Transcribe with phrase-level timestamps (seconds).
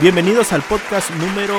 [0.00, 1.54] Bienvenidos al podcast número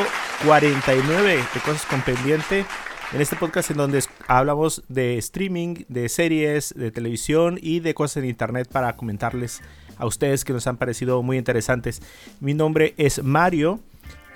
[0.45, 2.65] 49 de Cosas con Pendiente.
[3.13, 8.17] En este podcast en donde hablamos de streaming, de series, de televisión y de cosas
[8.17, 9.61] en internet para comentarles
[9.97, 12.01] a ustedes que nos han parecido muy interesantes.
[12.39, 13.79] Mi nombre es Mario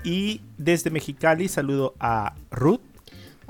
[0.04, 2.93] y desde Mexicali saludo a Ruth.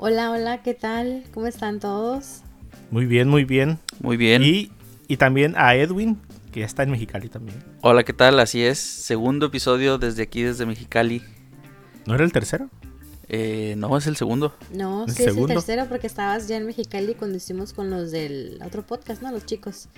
[0.06, 1.24] Hola, hola, ¿qué tal?
[1.32, 2.42] ¿Cómo están todos?
[2.90, 3.78] Muy bien, muy bien.
[4.00, 4.42] Muy bien.
[4.42, 4.70] Y,
[5.08, 6.20] y también a Edwin,
[6.52, 7.64] que ya está en Mexicali también.
[7.80, 8.38] Hola, ¿qué tal?
[8.38, 8.78] Así es.
[8.78, 11.22] Segundo episodio desde aquí, desde Mexicali.
[12.04, 12.68] ¿No era el tercero?
[13.30, 14.54] Eh, no, es el segundo.
[14.74, 18.10] No, ¿El sí es el tercero porque estabas ya en Mexicali cuando hicimos con los
[18.10, 19.32] del otro podcast, ¿no?
[19.32, 19.88] Los chicos.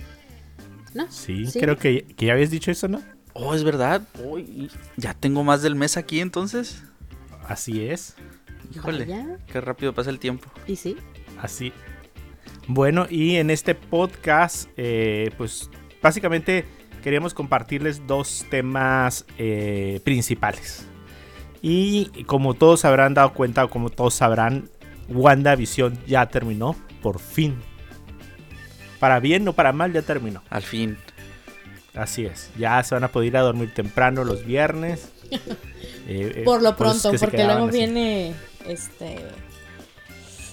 [0.93, 1.11] ¿No?
[1.11, 3.01] Sí, creo que, que ya habías dicho eso, ¿no?
[3.33, 4.03] Oh, es verdad.
[4.23, 6.81] Uy, ya tengo más del mes aquí entonces.
[7.45, 8.15] Así es.
[8.75, 9.37] Híjole, Vaya.
[9.51, 10.49] qué rápido pasa el tiempo.
[10.67, 10.97] ¿Y sí?
[11.41, 11.71] Así.
[12.67, 15.69] Bueno, y en este podcast, eh, pues
[16.01, 16.65] básicamente
[17.03, 20.85] queríamos compartirles dos temas eh, principales.
[21.61, 24.69] Y como todos habrán dado cuenta, o como todos sabrán,
[25.09, 27.55] WandaVision ya terminó, por fin.
[28.99, 30.43] Para bien o para mal, ya terminó.
[30.49, 30.97] Al fin.
[31.93, 32.51] Así es.
[32.57, 35.11] Ya se van a poder ir a dormir temprano los viernes.
[36.09, 37.79] Eh, eh, Por lo pronto, porque luego así.
[37.79, 38.33] viene
[38.67, 39.17] este.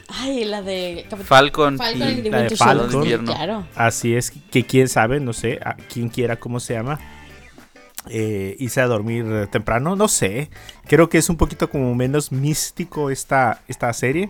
[0.08, 1.06] Ay, la de.
[1.24, 3.24] Falcon, Falcon y y la de Falcon.
[3.24, 3.66] Claro.
[3.74, 7.00] Así es, que quién sabe, no sé, a quien quiera cómo se llama.
[8.10, 10.50] Eh, irse a dormir eh, temprano, no sé.
[10.86, 14.28] Creo que es un poquito como menos místico esta, esta serie.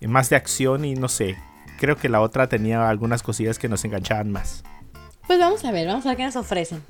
[0.00, 1.36] eh, Más de acción y no sé.
[1.80, 4.62] Creo que la otra tenía algunas cosillas que nos enganchaban más.
[5.26, 6.82] Pues vamos a ver, vamos a ver qué nos ofrecen.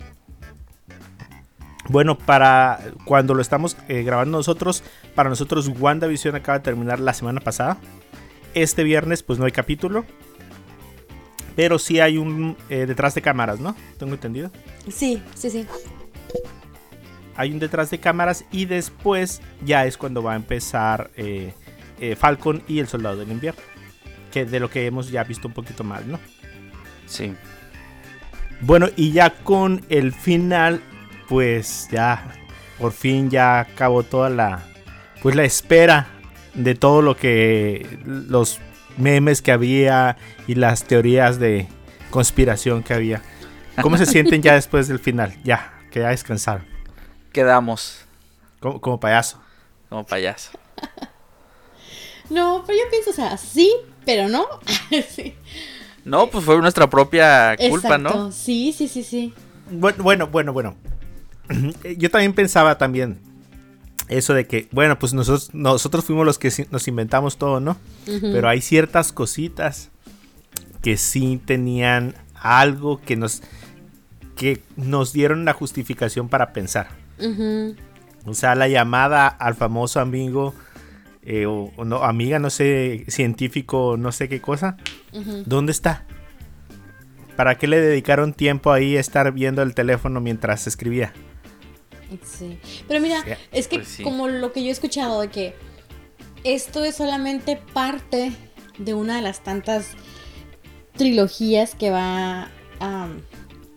[1.88, 4.82] Bueno, para cuando lo estamos eh, grabando nosotros,
[5.14, 7.78] para nosotros WandaVision acaba de terminar la semana pasada.
[8.54, 10.04] Este viernes pues no hay capítulo.
[11.56, 13.76] Pero sí hay un eh, detrás de cámaras, ¿no?
[13.98, 14.50] Tengo entendido.
[14.88, 15.66] Sí, sí, sí.
[17.36, 21.52] hay un detrás de cámaras y después ya es cuando va a empezar eh,
[22.00, 23.60] eh, Falcon y el Soldado del Invierno.
[24.30, 26.18] Que de lo que hemos ya visto un poquito más, ¿no?
[27.06, 27.34] Sí.
[28.62, 30.80] Bueno, y ya con el final,
[31.28, 32.32] pues ya
[32.78, 34.62] por fin ya acabó toda la
[35.22, 36.08] pues la espera
[36.54, 38.60] de todo lo que los
[38.96, 40.16] memes que había
[40.46, 41.68] y las teorías de
[42.10, 43.22] conspiración que había.
[43.80, 45.34] ¿Cómo se sienten ya después del final?
[45.44, 46.66] Ya, que ya descansaron.
[47.32, 48.04] Quedamos
[48.60, 49.40] Como, como payaso.
[49.88, 50.50] como payaso.
[52.30, 53.70] No, pero yo pienso, o sea, sí,
[54.06, 54.46] pero no.
[55.10, 55.34] sí.
[56.04, 57.98] No, pues fue nuestra propia culpa, Exacto.
[58.18, 58.32] ¿no?
[58.32, 59.34] Sí, sí, sí, sí.
[59.70, 60.74] Bueno, bueno, bueno, bueno.
[61.98, 63.18] Yo también pensaba también
[64.08, 67.76] eso de que, bueno, pues nosotros, nosotros fuimos los que nos inventamos todo, ¿no?
[68.04, 69.90] Pero hay ciertas cositas
[70.82, 73.42] que sí tenían algo que nos
[74.36, 76.88] que nos dieron la justificación para pensar.
[78.26, 80.54] O sea, la llamada al famoso amigo
[81.22, 84.76] eh, o, o no, amiga, no sé, científico, no sé qué cosa.
[85.46, 86.04] ¿Dónde está?
[87.36, 91.12] ¿Para qué le dedicaron tiempo ahí a estar viendo el teléfono mientras escribía?
[92.24, 92.58] Sí.
[92.88, 94.02] Pero mira, es que pues sí.
[94.02, 95.54] como lo que yo he escuchado de que
[96.44, 98.32] esto es solamente parte
[98.78, 99.90] de una de las tantas
[100.96, 102.50] trilogías que va
[102.80, 103.08] a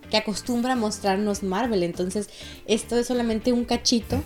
[0.09, 1.83] que acostumbra a mostrarnos Marvel.
[1.83, 2.29] Entonces,
[2.67, 4.23] esto es solamente un cachito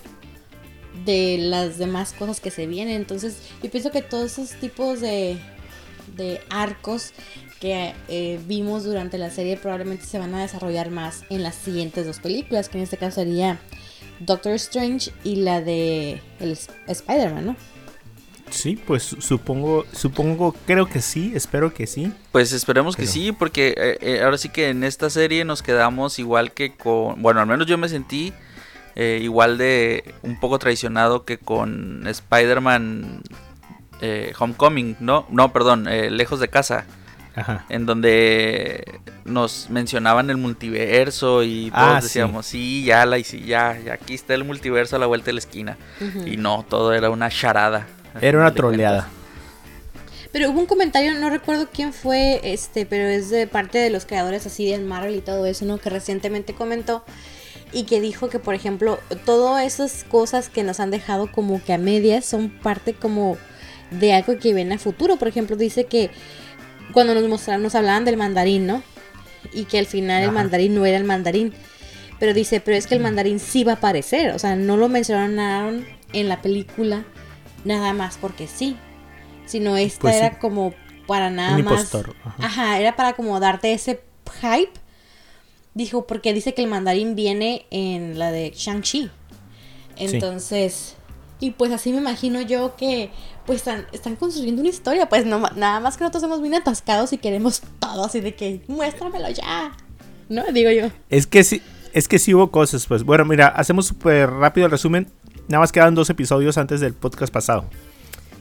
[1.05, 2.95] de las demás cosas que se vienen.
[2.95, 5.37] Entonces, yo pienso que todos esos tipos de,
[6.15, 7.13] de arcos
[7.59, 12.05] que eh, vimos durante la serie probablemente se van a desarrollar más en las siguientes
[12.05, 13.59] dos películas, que en este caso sería
[14.19, 17.55] Doctor Strange y la de el Sp- Spider-Man, ¿no?
[18.49, 22.11] Sí, pues supongo, supongo, creo que sí, espero que sí.
[22.31, 25.61] Pues esperemos que Pero- sí, porque eh, eh, ahora sí que en esta serie nos
[25.61, 27.21] quedamos igual que con...
[27.21, 28.33] Bueno, al menos yo me sentí
[28.95, 33.21] eh, igual de un poco traicionado que con Spider-Man
[34.01, 35.27] eh, Homecoming, ¿no?
[35.29, 36.85] No, perdón, eh, Lejos de Casa,
[37.39, 37.65] Ajá.
[37.69, 42.07] en donde nos mencionaban el multiverso y todos Ah, sí.
[42.07, 45.27] decíamos, sí, ya, la, y sí, ya, ya, aquí está el multiverso a la vuelta
[45.27, 45.77] de la esquina.
[46.25, 47.87] Y no, todo era una charada.
[48.21, 49.01] Era una de troleada.
[49.03, 49.19] cuentas.
[50.31, 54.05] Pero hubo un comentario, no recuerdo quién fue, este, pero es de parte de los
[54.05, 55.79] creadores así del Marvel y todo eso, ¿no?
[55.79, 57.03] Que recientemente comentó
[57.71, 61.73] y que dijo que, por ejemplo, todas esas cosas que nos han dejado como que
[61.73, 63.37] a medias son parte como
[63.89, 65.15] de algo que viene a futuro.
[65.17, 66.11] Por ejemplo, dice que
[66.93, 68.83] cuando nos mostraron, nos hablaban del mandarín, ¿no?
[69.53, 71.53] Y que al final el mandarín no era el mandarín.
[72.19, 74.31] Pero dice, pero es que el mandarín sí va a aparecer.
[74.31, 77.05] O sea, no lo mencionaron en la película
[77.63, 78.77] nada más porque sí.
[79.45, 80.19] sino esta Pues sí.
[80.21, 80.73] era como
[81.07, 81.95] para nada Un más.
[82.37, 84.01] Ajá, era para como darte ese
[84.41, 84.73] hype.
[85.73, 89.09] Dijo, porque dice que el mandarín viene en la de Shang-Chi.
[89.97, 90.95] Entonces,
[91.39, 93.11] y pues así me imagino yo que
[93.45, 97.13] pues están, están construyendo una historia, pues no, nada más que nosotros somos bien atascados
[97.13, 99.71] y queremos todo así de que muéstramelo ya.
[100.27, 100.43] ¿No?
[100.53, 100.91] Digo yo.
[101.09, 101.61] Es que sí,
[101.93, 103.03] es que sí hubo cosas, pues.
[103.03, 105.07] Bueno, mira, hacemos súper rápido el resumen.
[105.47, 107.65] Nada más quedan dos episodios antes del podcast pasado.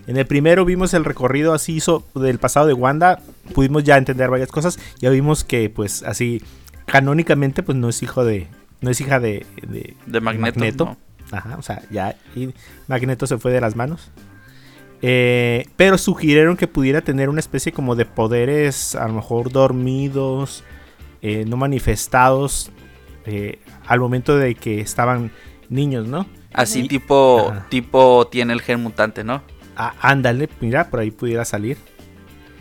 [0.06, 3.21] En el primero vimos el recorrido así hizo del pasado de Wanda.
[3.55, 4.79] Pudimos ya entender varias cosas.
[5.00, 6.43] Ya vimos que, pues, así,
[6.87, 8.49] canónicamente, pues no es hijo de.
[8.81, 9.47] No es hija de.
[9.67, 11.08] De, De Magneto, no.
[11.31, 12.17] Ajá, o sea, ya.
[12.35, 12.55] Y
[12.87, 14.11] Magneto se fue de las manos.
[15.01, 20.65] Eh, pero sugirieron que pudiera tener una especie como de poderes, a lo mejor dormidos,
[21.23, 22.71] eh, no manifestados,
[23.27, 25.31] eh, al momento de que estaban
[25.69, 26.27] niños, ¿no?
[26.53, 27.67] Así tipo, Ajá.
[27.69, 29.43] tipo tiene el gen mutante, ¿no?
[29.77, 31.77] Ah, ándale, mira, por ahí pudiera salir.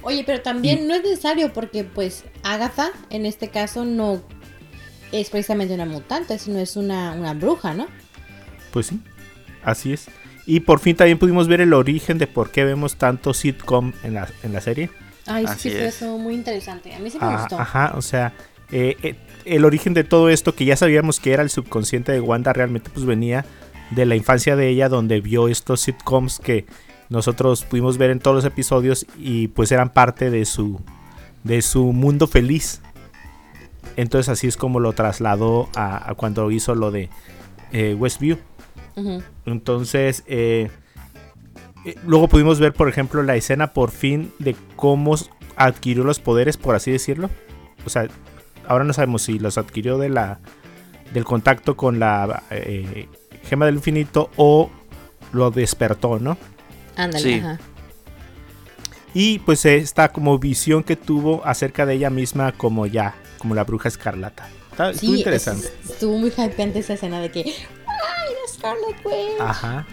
[0.04, 4.22] Oye, pero también no es necesario porque pues Agatha en este caso no
[5.12, 7.88] es precisamente una mutante, sino es una, una bruja, ¿no?
[8.72, 9.00] Pues sí,
[9.64, 10.08] así es.
[10.46, 14.14] Y por fin también pudimos ver el origen de por qué vemos tanto sitcom en
[14.14, 14.90] la, en la serie.
[15.26, 15.96] Ay, sí Así que es.
[15.96, 16.94] eso muy interesante.
[16.96, 17.60] A mí sí me Ah, gustó.
[17.60, 18.34] ajá, o sea,
[18.72, 19.16] eh, eh,
[19.46, 22.90] el origen de todo esto que ya sabíamos que era el subconsciente de Wanda realmente
[22.94, 23.46] pues venía
[23.92, 26.66] de la infancia de ella donde vio estos sitcoms que
[27.10, 30.82] nosotros pudimos ver en todos los episodios y pues eran parte de su
[31.44, 32.82] de su mundo feliz.
[33.96, 37.10] Entonces así es como lo trasladó a, a cuando hizo lo de
[37.72, 38.38] eh, Westview.
[39.46, 40.70] Entonces, eh,
[41.86, 45.16] eh, luego pudimos ver, por ejemplo, la escena por fin de cómo
[45.56, 47.30] adquirió los poderes, por así decirlo.
[47.86, 48.08] O sea,
[48.68, 50.40] ahora no sabemos si los adquirió de la
[51.14, 53.08] del contacto con la eh,
[53.44, 54.70] gema del infinito o
[55.32, 56.38] lo despertó, ¿no?
[56.98, 57.34] Ándale, Sí.
[57.40, 57.60] ajá.
[59.14, 63.64] Y pues esta como visión que tuvo acerca de ella misma como ya, como la
[63.64, 64.50] bruja escarlata.
[64.72, 65.68] Está, estuvo Sí, interesante.
[65.84, 67.77] es- estuvo muy hypeante esa escena de que ¡Ay, la
[68.58, 69.40] Scarlet Witch!
[69.40, 69.86] Ajá.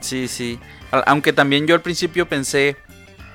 [0.00, 0.58] Sí, sí.
[1.06, 2.76] Aunque también yo al principio pensé,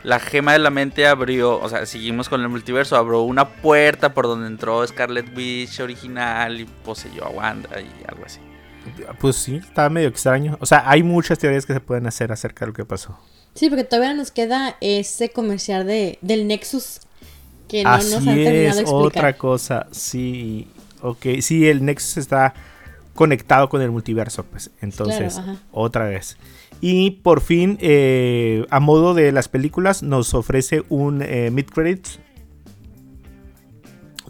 [0.03, 4.13] la gema de la mente abrió, o sea, seguimos con el multiverso, abrió una puerta
[4.13, 8.39] por donde entró Scarlet Witch original y poseyó a Wanda y algo así.
[9.19, 10.57] Pues sí, está medio extraño.
[10.61, 13.19] O sea, hay muchas teorías que se pueden hacer acerca de lo que pasó.
[13.53, 17.01] Sí, porque todavía nos queda ese comercial de, del Nexus
[17.67, 19.07] que no Así nos han terminado es, de explicar.
[19.07, 19.87] otra cosa.
[19.91, 20.67] Sí,
[21.01, 21.25] ok.
[21.41, 22.53] Sí, el Nexus está
[23.17, 24.71] conectado con el multiverso, pues.
[24.79, 26.37] Entonces, Claro, otra vez.
[26.79, 32.19] Y por fin, eh, a modo de las películas, nos ofrece un eh, mid-credits.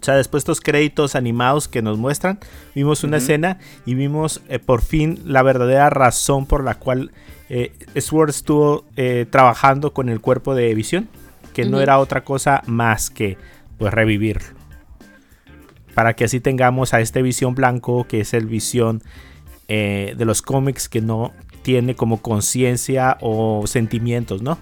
[0.00, 2.38] O sea, después de estos créditos animados que nos muestran,
[2.74, 7.10] vimos una escena y vimos eh, por fin la verdadera razón por la cual
[7.48, 11.08] eh, Sword estuvo eh, trabajando con el cuerpo de Visión,
[11.52, 13.36] que no era otra cosa más que
[13.76, 14.57] pues revivirlo.
[15.98, 19.02] Para que así tengamos a este Visión blanco, que es el Visión
[19.66, 24.60] eh, de los cómics que no tiene como conciencia o sentimientos, ¿no?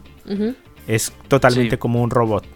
[0.86, 1.78] Es totalmente Sí.
[1.78, 2.46] como un robot.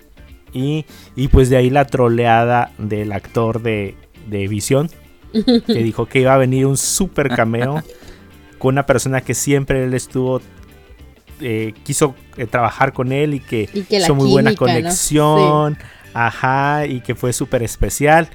[0.54, 3.96] Y, y pues de ahí la troleada del actor de,
[4.30, 4.88] de Visión,
[5.34, 7.82] que dijo que iba a venir un super cameo
[8.58, 10.40] con una persona que siempre él estuvo,
[11.42, 15.76] eh, quiso eh, trabajar con él y que, Y que la hizo muy buena conexión,
[16.14, 18.30] ajá, y que fue súper especial.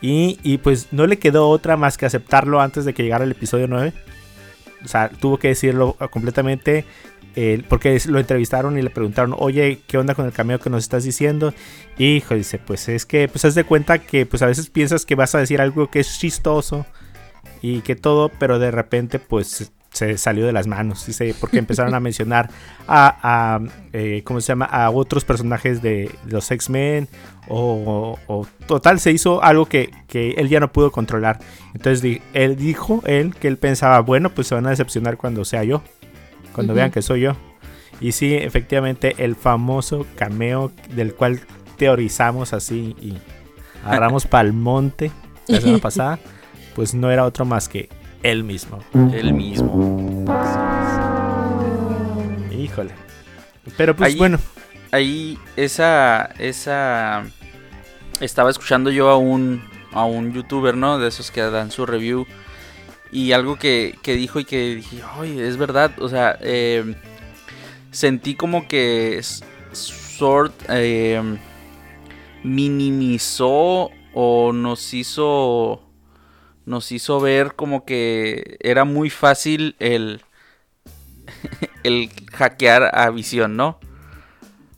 [0.00, 3.32] Y, y pues no le quedó otra más que aceptarlo antes de que llegara el
[3.32, 3.92] episodio 9.
[4.84, 6.84] O sea, tuvo que decirlo completamente.
[7.36, 10.82] eh, porque lo entrevistaron y le preguntaron, oye, ¿qué onda con el cameo que nos
[10.82, 11.54] estás diciendo?
[11.96, 15.06] Y hijo, dice, pues es que, pues haz de cuenta que pues a veces piensas
[15.06, 16.86] que vas a decir algo que es chistoso
[17.62, 21.94] y que todo, pero de repente pues se salió de las manos, dice, porque empezaron
[21.94, 22.50] a mencionar
[22.88, 23.60] a, a,
[23.92, 24.64] eh, ¿cómo se llama?
[24.66, 27.08] A otros personajes de los X-Men
[27.48, 31.38] o, o- total, se hizo algo que, que él ya no pudo controlar.
[31.74, 35.44] Entonces di- él dijo, él, que él pensaba, bueno, pues se van a decepcionar cuando
[35.44, 35.82] sea yo,
[36.52, 36.78] cuando Ujú.
[36.78, 37.36] vean que soy yo.
[38.00, 41.40] Y sí, efectivamente, el famoso cameo del cual
[41.76, 43.18] teorizamos así y
[43.84, 45.10] agarramos pa'l monte
[45.48, 46.18] la semana pasada,
[46.74, 47.88] pues no era otro más que
[48.22, 48.78] él mismo.
[49.12, 50.24] Él mismo.
[52.52, 52.90] Híjole.
[53.76, 54.38] Pero pues Ahí- bueno,
[54.92, 57.24] Ahí esa esa
[58.20, 60.98] estaba escuchando yo a un a un youtuber, ¿no?
[60.98, 62.26] De esos que dan su review
[63.12, 66.94] y algo que, que dijo y que dije, ay, es verdad, o sea, eh,
[67.90, 69.20] sentí como que
[69.72, 71.20] Sword eh,
[72.44, 75.82] minimizó o nos hizo
[76.66, 80.22] nos hizo ver como que era muy fácil el
[81.82, 83.80] el hackear a Visión, ¿no?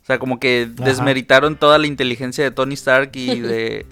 [0.03, 3.85] O sea, como que desmeritaron toda la inteligencia de Tony Stark y de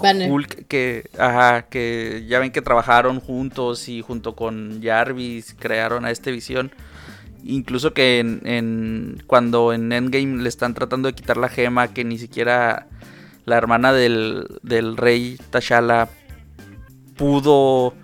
[0.00, 0.30] Banner.
[0.30, 6.12] Hulk que, ajá, que ya ven que trabajaron juntos y junto con Jarvis crearon a
[6.12, 6.70] este visión.
[7.44, 12.04] Incluso que en, en- cuando en Endgame le están tratando de quitar la gema, que
[12.04, 12.86] ni siquiera
[13.44, 16.08] la hermana del, del rey T'Challa
[17.16, 17.94] pudo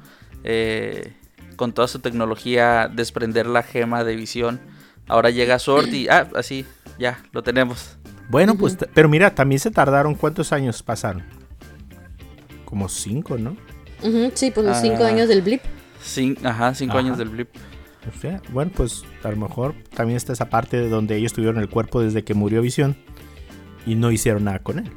[0.43, 1.13] eh,
[1.57, 4.61] con toda su tecnología desprender la gema de visión.
[5.07, 6.65] Ahora llega Sword y ah, así,
[6.99, 7.97] ya, lo tenemos.
[8.31, 10.15] Bueno, pues, pero mira, también se tardaron.
[10.15, 11.23] ¿Cuántos años pasaron?
[12.65, 13.57] Como cinco, ¿no?
[14.03, 15.09] Ujú, sí, pues los cinco Ah.
[15.09, 15.61] años del blip.
[16.03, 17.01] Cin- ajá, cinco Ajá.
[17.01, 17.49] años del blip.
[18.15, 21.59] O sea, bueno, pues a lo mejor también está esa parte de donde ellos tuvieron
[21.59, 22.97] el cuerpo desde que murió Visión
[23.87, 24.91] y no hicieron nada con él.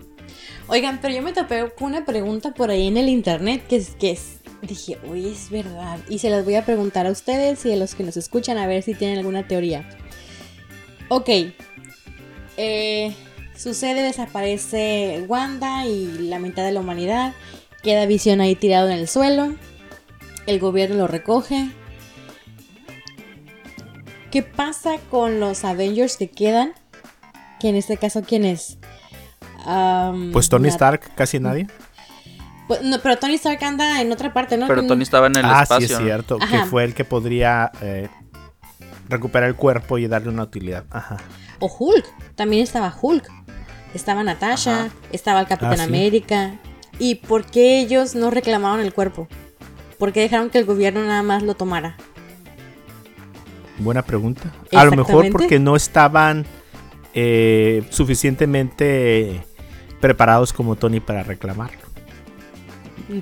[0.68, 3.92] Oigan, pero yo me topé con una pregunta por ahí en el internet que es
[3.92, 6.00] que es, dije, uy, es verdad.
[6.10, 8.68] Y se las voy a preguntar a ustedes y a los que nos escuchan a
[8.68, 9.88] ver si tienen alguna teoría.
[11.10, 11.30] Ok.
[12.58, 13.16] eh,
[13.56, 17.34] sucede, desaparece Wanda y la mitad de la humanidad.
[17.84, 19.56] Queda Visión ahí tirado en el suelo.
[20.48, 21.70] El gobierno lo recoge.
[24.32, 26.74] ¿Qué pasa con los Avengers que quedan?
[27.60, 28.78] Que en este caso, ¿quién es?
[29.66, 31.68] Am, Pues Tony Stark, casi nadie.
[32.68, 34.68] Pues, no, pero Tony Stark anda en otra parte, ¿no?
[34.68, 35.88] Pero Tony estaba en el ah, espacio.
[35.88, 36.38] sí, es cierto.
[36.42, 36.64] Ajá.
[36.64, 38.10] Que fue el que podría eh,
[39.10, 40.84] recuperar el cuerpo y darle una utilidad.
[40.92, 41.18] Ajá.
[41.60, 42.06] O Hulk.
[42.36, 43.30] También estaba Hulk.
[43.94, 44.86] Estaba Natasha.
[44.86, 44.90] Ajá.
[45.12, 45.84] Estaba el Capitán Ah, sí.
[45.84, 46.56] América.
[47.00, 49.28] ¿Y por qué ellos no reclamaron el cuerpo?
[49.98, 51.96] ¿Por qué dejaron que el gobierno nada más lo tomara?
[53.80, 54.52] Buena pregunta.
[54.74, 56.46] A lo mejor porque no estaban
[57.14, 59.44] eh, suficientemente
[60.02, 61.87] preparados como Tony para reclamarlo.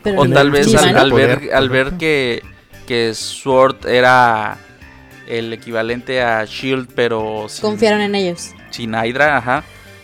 [0.04, 2.42] Pero O tal vez al, ver, al ver que,
[2.88, 4.58] que Sword era
[5.28, 8.52] el equivalente a Shield, pero sin, Confiaron en ellos.
[8.70, 9.64] sin Hydra, ajá,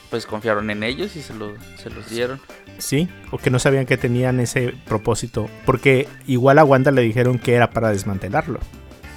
[0.10, 2.40] pues confiaron en ellos y se, lo, se los dieron.
[2.80, 5.48] Sí, o que no sabían que tenían ese propósito.
[5.66, 8.60] Porque igual a Wanda le dijeron que era para desmantelarlo.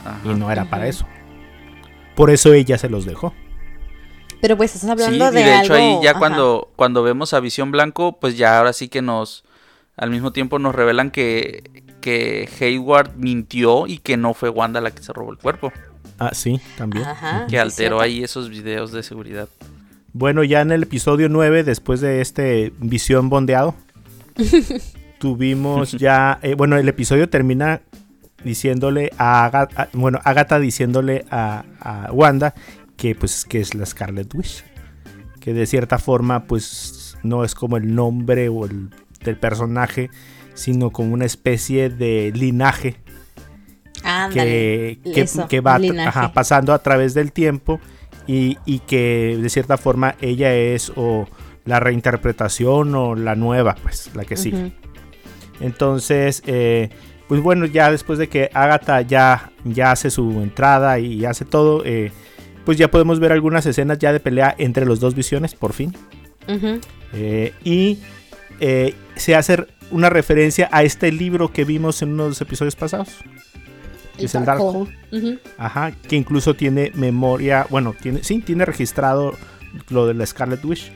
[0.05, 0.19] Ajá.
[0.25, 1.07] Y no era para eso.
[2.15, 3.33] Por eso ella se los dejó.
[4.43, 6.19] Pero pues estás Sí, hablando y de, de hecho algo- ahí ya ajá.
[6.19, 9.44] cuando, cuando vemos a Visión Blanco, pues ya ahora sí que nos,
[9.97, 14.91] al mismo tiempo nos revelan que, que Hayward mintió y que no fue Wanda la
[14.91, 15.73] que se robó el cuerpo,
[16.19, 17.05] Ah, sí, también.
[17.05, 17.47] Ajá.
[17.49, 19.49] que alteró ahí esos videos de seguridad.
[20.13, 23.75] Bueno, ya en el episodio 9, después de este visión bondeado,
[25.19, 26.39] tuvimos ya.
[26.43, 27.81] eh, bueno, el episodio termina
[28.45, 32.55] diciéndole a Agatha, bueno, Agatha diciéndole a, a Wanda
[32.97, 34.65] que pues que es la Scarlet Witch.
[35.41, 38.91] Que de cierta forma, pues no es como el nombre o el
[39.25, 40.11] del personaje,
[40.55, 42.97] sino como una especie de linaje
[44.03, 44.99] Ándale.
[45.03, 45.77] que, que- eso, que va
[46.07, 47.81] ajá, pasando a través del tiempo
[48.27, 51.27] y, y que de cierta forma ella es o
[51.65, 54.73] la reinterpretación o la nueva, pues la que sigue.
[55.61, 56.91] Entonces, eh,
[57.29, 61.83] pues bueno, ya después de que Agatha ya, ya hace su entrada y hace todo,
[61.85, 62.13] eh,
[62.65, 65.95] pues ya podemos ver algunas escenas ya de pelea entre los dos visiones, por fin.
[67.15, 67.99] Eh, y
[68.61, 72.77] eh, se hace una referencia a este libro que vimos en uno de los episodios
[72.77, 73.09] pasados.
[74.17, 74.89] que es el Darkhold.
[75.13, 75.39] Ujú.
[75.59, 79.35] Ajá, que incluso tiene memoria, bueno, tiene, sí, tiene registrado
[79.89, 80.93] lo de la Scarlet Witch.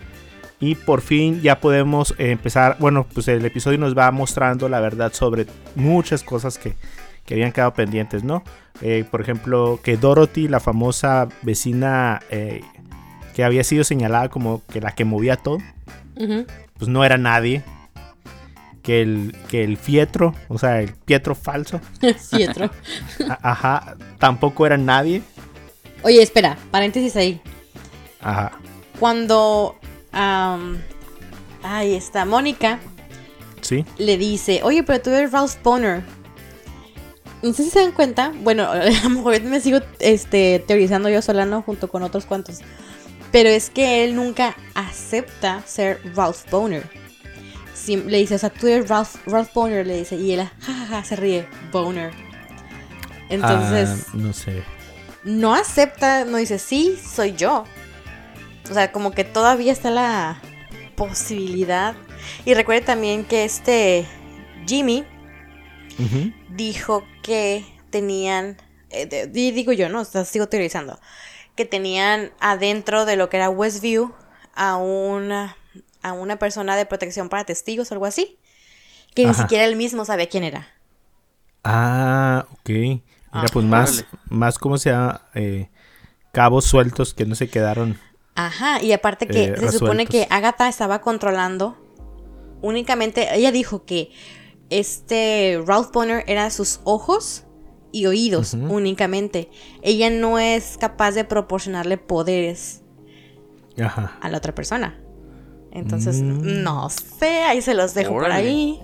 [0.61, 5.13] Y por fin ya podemos empezar, bueno, pues el episodio nos va mostrando la verdad
[5.13, 5.47] sobre
[5.77, 6.75] muchas cosas que,
[7.25, 8.43] que habían quedado pendientes, ¿no?
[8.81, 12.63] Eh, por ejemplo, que Dorothy, la famosa vecina eh,
[13.35, 15.59] que había sido señalada como que la que movía todo,
[16.17, 16.45] Ujú.
[16.77, 17.63] pues no era nadie.
[18.89, 21.79] Que el, que el Fietro, o sea, el Pietro falso,
[23.29, 25.21] a- ajá, tampoco era nadie.
[26.03, 27.39] Oye, espera, paréntesis ahí.
[28.23, 28.53] Ajá.
[28.99, 29.77] Cuando.
[30.11, 30.79] am,
[31.63, 32.79] ahí está, Mónica
[33.61, 33.85] Sí.
[33.99, 36.03] le dice: Oye, pero tú eres Ralph Boner.
[37.43, 38.33] No sé si se dan cuenta.
[38.43, 41.61] Bueno, a lo mejor me sigo este, teorizando yo sola, ¿no?
[41.61, 42.61] Junto con otros cuantos.
[43.33, 46.89] Pero es que él nunca acepta ser Ralph Boner.
[47.97, 50.17] Le dice, o sea, tú eres Ralph, Ralph Boner, le dice.
[50.17, 52.13] Y él, jajaja, se ríe, Boner.
[53.29, 54.07] Entonces.
[54.09, 54.63] Ah, no sé.
[55.25, 57.65] no acepta, no dice, sí, soy yo.
[58.71, 60.41] O sea, como que todavía está la
[60.97, 61.95] posibilidad.
[62.45, 64.07] Y recuerde también que este
[64.67, 65.05] Jimmy
[66.51, 68.57] dijo que tenían,
[68.91, 70.99] eh, de- digo yo, no, o sea, sigo teorizando,
[71.57, 74.13] que tenían adentro de lo que era Westview
[74.55, 75.57] a una,
[76.03, 78.39] a una persona de protección para testigos o algo así.
[79.15, 80.69] Que ni siquiera él mismo sabía quién era.
[81.65, 82.69] Ah, ok.
[82.69, 85.69] Mira, Ah, pues más, más como sea, eh,
[86.33, 87.99] cabos sueltos que no se quedaron
[88.35, 91.77] Ajá, y aparte que eh, se supone que Agatha estaba controlando
[92.63, 94.13] únicamente, ella dijo que
[94.71, 97.45] este Ralph Bonner era sus ojos
[97.93, 99.51] y oídos únicamente.
[99.83, 102.83] Ella no es capaz de proporcionarle poderes
[103.83, 104.17] Ajá.
[104.21, 104.99] a la otra persona.
[105.73, 106.63] Entonces, Mm.
[106.63, 108.81] no sé, ahí se los dejo por ahí.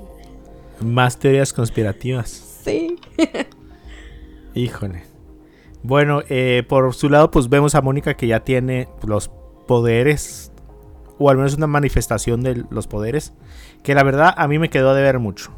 [0.81, 2.61] Más teorías conspirativas.
[2.65, 2.97] Sí.
[4.55, 5.03] Híjole.
[5.83, 9.31] Bueno, eh, por su lado, pues vemos a Mónica que ya tiene los
[9.67, 10.53] poderes,
[11.19, 13.33] o al menos una manifestación de los poderes,
[13.83, 15.51] que la verdad a mí me quedó de ver mucho.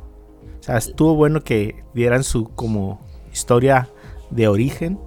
[0.61, 3.01] O sea, estuvo bueno que dieran su como
[3.33, 3.89] historia
[4.31, 4.99] de origen,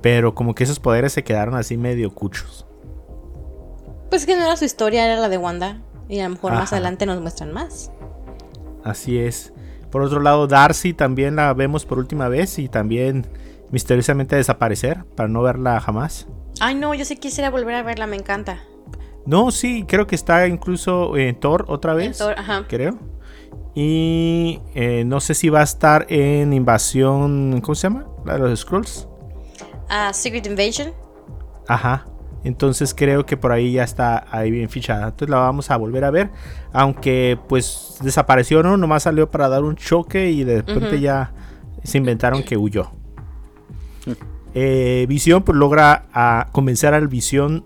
[0.00, 2.66] pero como que esos poderes se quedaron así medio cuchos.
[4.10, 5.80] Pues que no era su historia, era la de Wanda.
[6.08, 7.92] Y a lo mejor más adelante nos muestran más.
[8.84, 9.52] Así es.
[9.90, 13.26] Por otro lado, Darcy también la vemos por última vez y también
[13.70, 16.26] misteriosamente desaparecer para no verla jamás.
[16.60, 18.64] Ay, no, yo sí quisiera volver a verla, me encanta.
[19.26, 22.18] No, sí, creo que está incluso en Thor otra vez.
[22.18, 22.64] Thor, ajá.
[22.68, 22.98] Creo.
[23.74, 27.60] Y eh, no sé si va a estar en Invasión.
[27.60, 28.06] ¿Cómo se llama?
[28.24, 29.06] La de los Scrolls.
[29.88, 30.92] Ah, Secret Invasion.
[31.68, 32.06] Ajá.
[32.44, 35.08] Entonces creo que por ahí ya está ahí bien fichada.
[35.08, 36.30] Entonces la vamos a volver a ver.
[36.72, 38.76] Aunque pues desapareció, ¿no?
[38.76, 41.32] Nomás salió para dar un choque y de repente ya
[41.82, 42.92] se inventaron que huyó.
[44.54, 47.64] Eh, Visión pues logra a convencer al Visión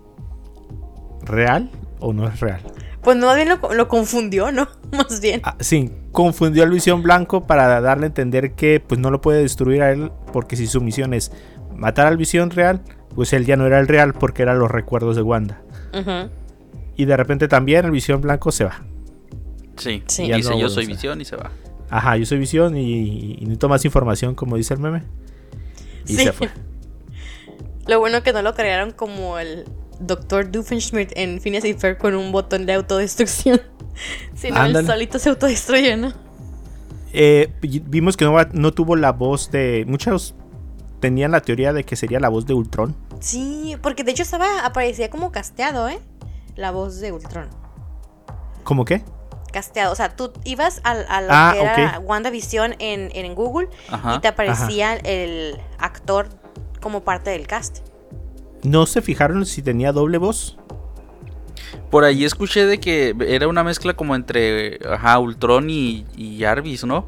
[1.23, 2.61] real o no es real.
[3.01, 4.67] Pues no, bien lo, lo confundió, ¿no?
[4.91, 5.41] Más bien.
[5.43, 9.41] Ah, sí, confundió al Visión Blanco para darle a entender que pues no lo puede
[9.41, 11.31] destruir a él porque si su misión es
[11.75, 12.81] matar al Visión real,
[13.15, 15.61] pues él ya no era el real porque eran los recuerdos de Wanda.
[16.97, 18.81] Y de repente también el Visión Blanco se va.
[19.77, 20.27] Sí, Sí.
[20.27, 21.51] Ya dice no yo soy visión y se va.
[21.89, 25.03] Ajá, yo soy Visión y, y necesito más información como dice el meme.
[26.07, 26.23] Y Sí.
[26.23, 26.49] se fue.
[27.87, 29.65] Lo bueno que no lo crearon como el
[29.99, 30.51] Dr.
[30.51, 33.61] Doofenshmirtz en Phineas y Ferb con un botón de autodestrucción.
[34.33, 36.11] Sino él solito se autodestruye, ¿no?
[37.13, 39.85] Eh, y- vimos que no, no tuvo la voz de...
[39.87, 40.33] Muchos
[40.99, 42.95] tenían la teoría de que sería la voz de Ultron.
[43.25, 45.99] Sí, porque de hecho estaba, aparecía como casteado, ¿eh?
[46.55, 47.49] La voz de Ultron.
[48.63, 49.01] ¿Cómo qué?
[49.51, 49.91] Casteado.
[49.91, 52.07] O sea, tú ibas a, a lo Ah, que era ok.
[52.07, 54.13] WandaVision en, en Google Ajá.
[54.15, 56.27] y te aparecía el actor
[56.81, 57.79] como parte del cast.
[58.61, 60.59] ¿No se fijaron si tenía doble voz?
[61.89, 66.83] Por ahí escuché de que era una mezcla como entre ajá, Ultron y, y Jarvis,
[66.85, 67.07] ¿no?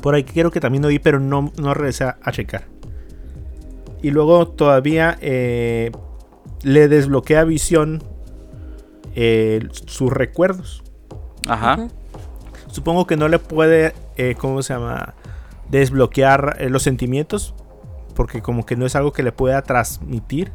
[0.00, 2.68] Por ahí creo que también oí, pero no, no regresé a, a checar.
[4.04, 5.90] Y luego todavía eh,
[6.62, 8.02] le desbloquea a Visión
[9.14, 10.82] eh, sus recuerdos.
[11.48, 11.88] Ajá.
[12.66, 15.14] Supongo que no le puede, eh, ¿cómo se llama?
[15.70, 17.54] Desbloquear eh, los sentimientos.
[18.14, 20.52] Porque como que no es algo que le pueda transmitir.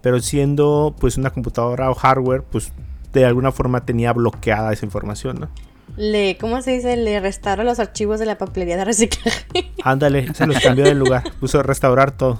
[0.00, 2.72] Pero siendo pues una computadora o hardware, pues
[3.12, 5.48] de alguna forma tenía bloqueada esa información, ¿no?
[5.96, 6.96] Le, ¿cómo se dice?
[6.96, 9.72] Le restaron los archivos de la papelería de reciclaje.
[9.82, 11.24] Ándale, se los cambió de lugar.
[11.40, 12.38] Puso restaurar todo.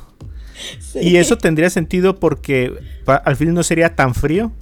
[1.01, 2.73] Y eso tendría sentido porque
[3.07, 4.53] al fin no sería tan frío,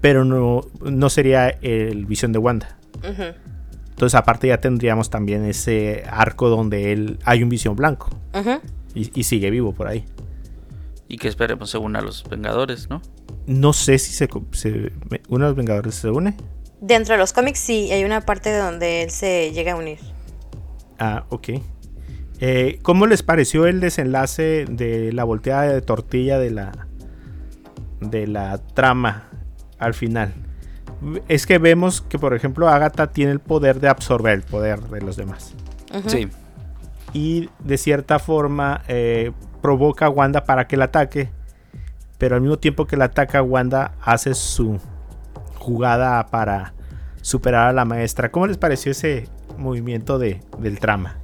[0.00, 2.76] pero no, no sería el visión de Wanda.
[3.90, 8.10] Entonces aparte ya tendríamos también ese arco donde él hay un visión blanco
[8.94, 10.04] y, y sigue vivo por ahí.
[11.06, 13.02] Y que esperemos según a los Vengadores, ¿no?
[13.46, 14.90] No sé si se, se-
[15.28, 16.34] uno de los Vengadores se une.
[16.80, 19.98] Dentro de los cómics sí, hay una parte donde él se llega a unir.
[20.98, 21.48] Ah, ok.
[22.40, 26.72] Eh, ¿Cómo les pareció el desenlace de la volteada de tortilla de la
[28.00, 29.28] de la trama
[29.78, 30.34] al final?
[31.28, 35.00] Es que vemos que, por ejemplo, Agatha tiene el poder de absorber el poder de
[35.00, 35.54] los demás.
[36.06, 36.28] Sí.
[37.12, 41.30] Y de cierta forma eh, provoca a Wanda para que la ataque.
[42.18, 44.80] Pero al mismo tiempo que la ataca, Wanda hace su
[45.58, 46.74] jugada para
[47.20, 48.30] superar a la maestra.
[48.30, 51.18] ¿Cómo les pareció ese movimiento de, del trama?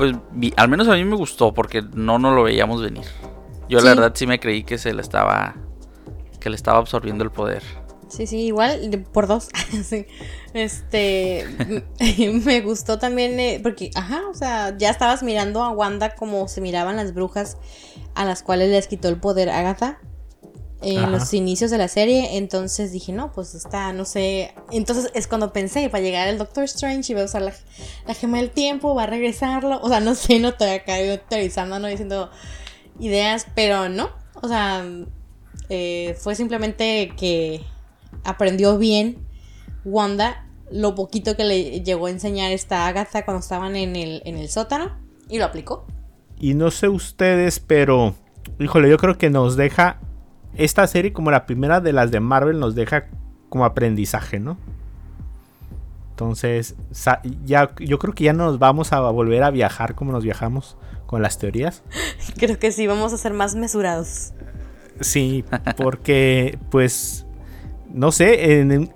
[0.00, 3.04] Pues vi- al menos a mí me gustó porque no nos lo veíamos venir.
[3.68, 3.84] Yo Sí.
[3.84, 5.56] la verdad sí me creí que se le estaba
[6.40, 7.62] que le estaba absorbiendo el poder.
[8.08, 9.50] Sí, sí, igual por dos.
[9.84, 10.06] sí.
[10.54, 11.44] Este
[12.44, 16.62] me gustó también eh, porque, ajá, o sea, ya estabas mirando a Wanda como se
[16.62, 17.58] miraban las brujas
[18.14, 19.98] a las cuales les quitó el poder Agatha
[20.82, 21.10] en Ajá.
[21.10, 22.36] los inicios de la serie.
[22.36, 24.54] Entonces dije, no, pues está, no sé.
[24.70, 27.52] Entonces es cuando pensé, va a llegar el Doctor Strange y va a usar la,
[28.06, 29.80] la gema del tiempo, va a regresarlo.
[29.82, 30.94] O sea, no sé, no estoy acá
[31.28, 32.30] teorizando, no diciendo
[32.98, 34.10] ideas, pero no.
[34.42, 34.84] O sea,
[35.68, 37.62] eh, fue simplemente que
[38.24, 39.26] aprendió bien
[39.84, 44.36] Wanda lo poquito que le llegó a enseñar esta Agatha cuando estaban en el, en
[44.36, 45.86] el sótano y lo aplicó.
[46.38, 48.14] Y no sé ustedes, pero
[48.58, 50.00] híjole, yo creo que nos deja
[50.54, 53.06] esta serie, como la primera de las de Marvel, nos deja
[53.48, 54.56] como aprendizaje, ¿no?
[56.10, 56.76] Entonces,
[57.44, 60.76] ya, yo creo que ya no nos vamos a volver a viajar como nos viajamos
[61.06, 61.82] con las teorías.
[62.36, 64.32] Creo que sí, vamos a ser más mesurados.
[65.00, 65.44] Sí,
[65.78, 67.26] porque, pues,
[67.88, 68.92] no sé, en-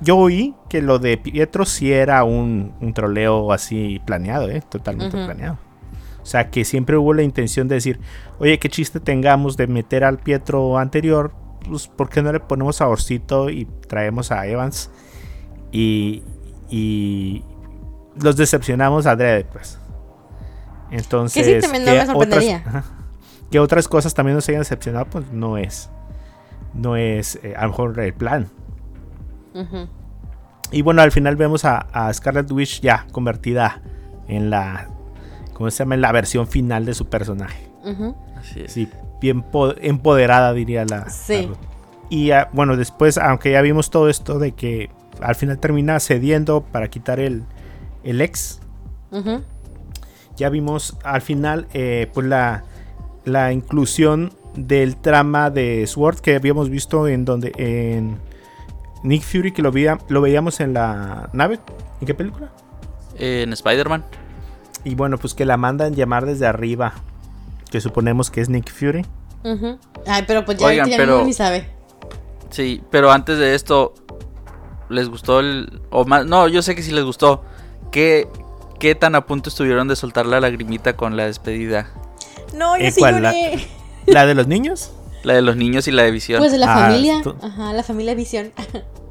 [0.00, 4.62] yo oí que lo de Pietro sí era un, un troleo así planeado, ¿eh?
[4.68, 5.58] Totalmente planeado.
[6.22, 7.98] O sea, que siempre hubo la intención de decir,
[8.38, 11.32] oye, qué chiste tengamos de meter al Pietro anterior,
[11.68, 14.90] pues, ¿por qué no le ponemos saborcito y traemos a Evans?
[15.72, 16.22] Y,
[16.70, 17.44] y
[18.22, 19.78] los decepcionamos a Dredd, pues.
[20.90, 22.84] Entonces, también no me otras- sorprendería.
[23.50, 25.90] que otras cosas también nos hayan decepcionado, pues no es,
[26.74, 28.48] no es eh, a lo mejor el plan.
[30.70, 33.82] Y bueno, al final vemos a, a Scarlet Witch ya convertida
[34.28, 34.88] en la,
[35.54, 35.96] ¿cómo se llama?
[35.96, 37.68] La versión final de su personaje.
[38.38, 38.72] Así es.
[38.72, 38.88] Sí,
[39.20, 41.08] bien po- empoderada diría la.
[41.10, 41.48] Sí.
[41.50, 41.56] la.
[42.10, 46.62] Y ah, bueno, después, aunque ya vimos todo esto de que al final termina cediendo
[46.62, 47.44] para quitar el,
[48.04, 48.60] el ex,
[50.36, 52.64] ya vimos al final eh, pues la,
[53.24, 58.18] la inclusión del trama de Sword que habíamos visto en donde en
[59.02, 61.60] Nick Fury que lo, veía- lo veíamos en la nave.
[62.00, 62.50] ¿En qué película?
[63.18, 64.04] En Spider-Man.
[64.84, 66.94] Y bueno, pues que la mandan llamar desde arriba.
[67.70, 69.06] Que suponemos que es Nick Fury.
[69.44, 69.78] Ujú.
[70.06, 71.68] Ay, pero pues ya, Oigan, ya pero- ni sabe.
[72.50, 73.94] Sí, pero antes de esto,
[74.90, 75.80] ¿les gustó el...
[75.90, 77.42] o más, no, yo sé que sí les gustó.
[77.90, 78.28] ¿Qué,
[78.78, 81.90] ¿Qué tan a punto estuvieron de soltar la lagrimita con la despedida?
[82.54, 83.66] No, yo Eh, sí lloré.
[84.06, 84.92] ¿La de los niños?
[85.22, 86.40] La de los niños y la de visión.
[86.40, 87.22] Pues de la Ah, familia.
[87.40, 88.52] Ajá, la familia Visión.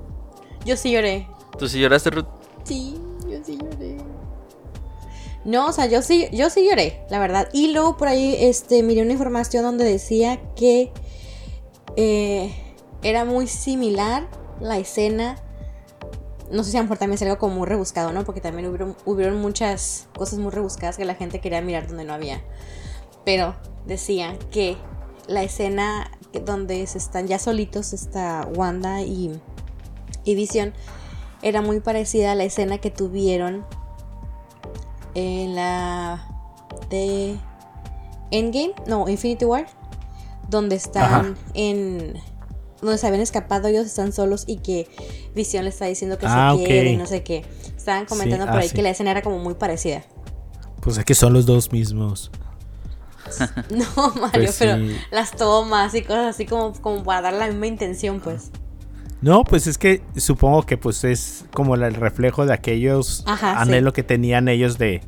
[0.65, 1.27] yo sí lloré.
[1.57, 2.25] ¿Tú sí lloraste, Ruth?
[2.63, 3.90] Sí, yo sí lloré.
[5.43, 7.49] No, o sea, yo sí, yo sí lloré, la verdad.
[7.51, 10.91] Y luego por ahí este, miré una información donde decía que
[11.95, 12.53] eh,
[13.01, 14.27] era muy similar
[14.59, 15.37] la escena.
[16.51, 18.23] No sé si a lo mejor también es algo como muy rebuscado, ¿no?
[18.23, 18.67] Porque también
[19.05, 22.43] hubieron, muchas cosas muy rebuscadas que la gente quería mirar donde no había.
[23.25, 24.77] Pero decía que
[25.27, 26.11] la escena
[26.45, 29.39] donde se están ya solitos, está Wanda y,
[30.23, 30.73] y Vision,
[31.41, 33.65] era muy parecida a la escena que tuvieron
[35.15, 36.27] en la
[36.89, 37.37] de
[38.31, 39.67] Endgame, no, Infinity War,
[40.49, 41.33] donde están Ajá.
[41.53, 42.13] en
[42.81, 44.87] donde se habían escapado ellos están solos y que
[45.35, 46.67] Vision le está diciendo que Ah, se ok.
[46.67, 47.45] quiere y no sé qué.
[47.77, 48.75] Estaban comentando Sí, por ah, ahí sí.
[48.75, 50.03] que la escena era como muy parecida.
[50.81, 52.31] Pues es que son los dos mismos.
[53.69, 53.85] No,
[54.19, 54.97] Mario, Pues pero sí.
[55.11, 58.51] las tomas y cosas así como, como para dar la misma intención, pues.
[59.21, 63.69] No, pues es que supongo que pues es como el reflejo de aquellos Ajá, sí.
[63.69, 65.01] anhelos que tenían ellos de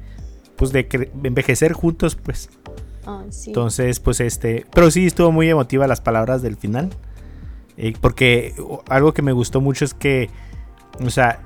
[0.55, 2.49] pues de envejecer juntos, pues.
[3.31, 3.49] Sí.
[3.49, 6.89] Entonces, pues este, pero sí estuvo muy emotiva las palabras del final.
[7.75, 8.53] Eh, porque
[8.87, 10.29] algo que me gustó mucho es que,
[11.03, 11.39] o sea,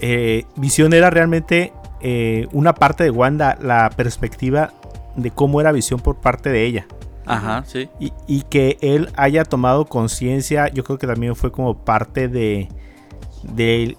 [0.00, 4.72] eh, Visión era realmente eh, una parte de Wanda, la perspectiva
[5.16, 6.86] de cómo era Visión por parte de ella.
[7.34, 7.88] Ajá, sí.
[8.00, 12.68] Y, y que él haya tomado conciencia, yo creo que también fue como parte de,
[13.42, 13.96] de,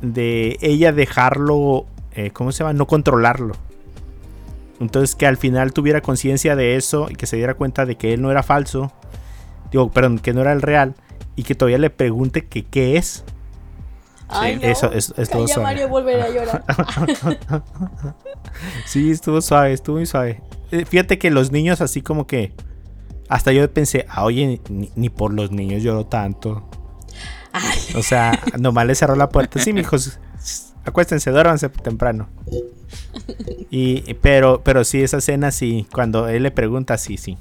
[0.00, 2.72] de ella dejarlo, eh, ¿cómo se llama?
[2.72, 3.54] No controlarlo.
[4.80, 8.12] Entonces que al final tuviera conciencia de eso y que se diera cuenta de que
[8.12, 8.92] él no era falso,
[9.70, 10.94] digo, perdón, que no era el real
[11.34, 13.24] y que todavía le pregunte que qué es.
[14.28, 14.68] Ay, sí, no.
[14.72, 15.62] eso es- estuvo Calla, suave.
[15.70, 16.64] Mario volverá a llorar.
[18.86, 20.40] Sí, estuvo suave, estuvo muy suave.
[20.70, 22.52] Eh, Fíjate que los niños así como que...
[23.28, 26.68] Hasta yo pensé, ah, oye, ni, ni por los niños lloró tanto.
[27.52, 29.58] Ay, O sea, nomás le cerró la puerta.
[29.58, 30.20] Sí, mijos,
[30.84, 32.28] acuéstense, duérmanse temprano.
[33.70, 37.36] Y, pero, pero sí, esa escena sí, cuando él le pregunta, sí, sí.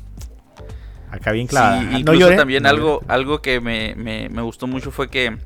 [1.12, 1.82] Acá bien clavada.
[1.82, 2.36] Sí, no incluso lloré.
[2.36, 3.14] también no algo, lloré.
[3.14, 5.38] algo que me, me- me gustó mucho fue que,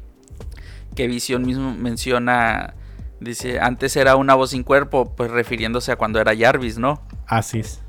[0.95, 2.75] que Visión mismo menciona,
[3.19, 7.01] dice, antes era una voz sin cuerpo, pues refiriéndose a cuando era Jarvis, ¿no?
[7.29, 7.79] Así es.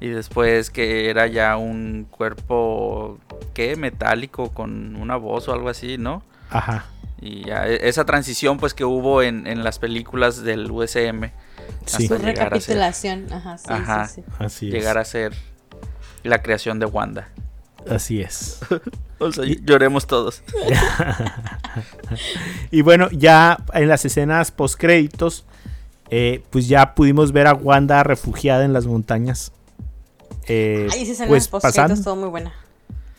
[0.00, 3.18] Y después que era ya un cuerpo,
[3.54, 3.76] ¿qué?
[3.76, 6.22] Metálico con una voz o algo así, ¿no?
[6.50, 6.86] Ajá.
[7.20, 11.30] Y ya e- esa transición pues que hubo en, en las películas del USM.
[11.86, 13.32] Sí, Hasta llegar a ser- recapitulación.
[13.32, 14.08] Ajá, sí, Ajá.
[14.08, 14.32] sí, sí.
[14.40, 14.72] así es.
[14.74, 15.32] Llegar a ser
[16.24, 17.28] la creación de Wanda.
[17.88, 18.58] Así es.
[19.22, 20.42] O sea, lloremos todos.
[22.70, 25.44] Y bueno, ya en las escenas post créditos,
[26.50, 29.52] pues ya pudimos ver a Wanda refugiada en las montañas.
[30.46, 31.94] Eh, esa escena pues pasando.
[31.94, 32.52] estuvo muy buena.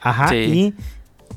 [0.02, 0.30] Ajá.
[0.30, 0.76] Sí.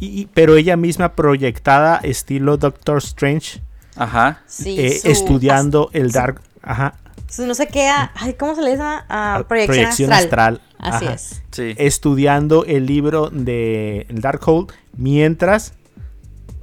[0.00, 3.62] Y, y- pero ella misma proyectada estilo Doctor Strange,
[3.96, 4.42] Ajá.
[4.46, 6.42] Sí, eh, su- estudiando el Dark.
[6.62, 6.94] Ajá.
[7.30, 9.06] su no sé qué, ah, ay, ¿cómo se le llama?
[9.08, 10.12] Ah, a- proyección, astral.
[10.12, 10.60] astral.
[10.78, 11.14] Así Ajá.
[11.14, 11.42] es.
[11.52, 11.74] Sí.
[11.78, 15.72] estudiando el libro de Darkhold mientras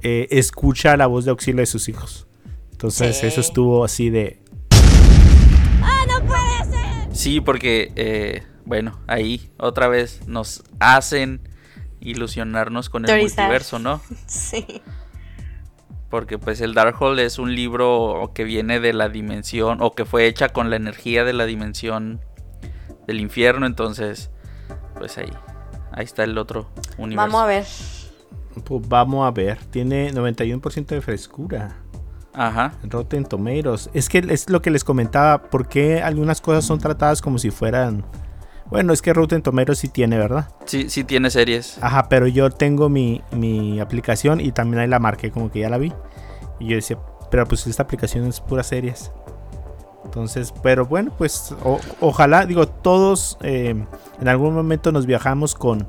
[0.02, 2.26] eh, escucha la voz de auxilio de sus hijos.
[2.72, 3.26] Entonces Sí.
[3.26, 4.38] eso estuvo así de...
[6.34, 7.16] ¡Ah, no puede ser!
[7.16, 11.48] Sí, porque, eh, bueno, ahí otra vez nos hacen
[12.00, 13.44] ilusionarnos con el Teorizar.
[13.44, 14.00] multiverso, ¿no?
[14.26, 14.82] Sí.
[16.10, 20.26] Porque pues el Darkhold es un libro que viene de la dimensión o que fue
[20.26, 22.20] hecha con la energía de la dimensión
[23.08, 24.30] del infierno, entonces
[24.96, 25.32] pues ahí
[25.90, 27.16] ahí está el otro universo.
[27.32, 27.64] Vamos a ver.
[28.64, 31.76] Pues vamos a ver, tiene 91% de frescura.
[32.34, 32.72] Ajá.
[32.82, 33.88] en Rotten Tomatoes.
[33.94, 38.04] Es que es lo que les comentaba, porque algunas cosas son tratadas como si fueran...
[38.70, 40.48] Bueno, es que Rotten Tomatoes sí tiene, ¿verdad?
[40.64, 41.78] Sí, sí tiene series.
[41.82, 45.68] Ajá, pero yo tengo mi, mi aplicación y también ahí la marqué como que ya
[45.68, 45.92] la vi.
[46.58, 46.98] Y yo decía,
[47.30, 49.12] pero pues esta aplicación es pura series.
[50.04, 53.74] Entonces, pero bueno, pues o- ojalá, digo, todos eh,
[54.20, 55.86] en algún momento nos viajamos con,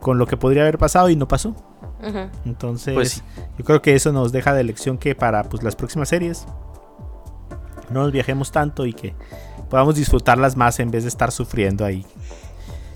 [0.00, 1.54] con lo que podría haber pasado y no pasó.
[2.44, 3.22] Entonces, Pues sí.
[3.58, 6.46] yo creo que eso nos deja de lección que para pues, las próximas series
[7.90, 9.14] no nos viajemos tanto y que
[9.70, 12.04] podamos disfrutarlas más en vez de estar sufriendo ahí.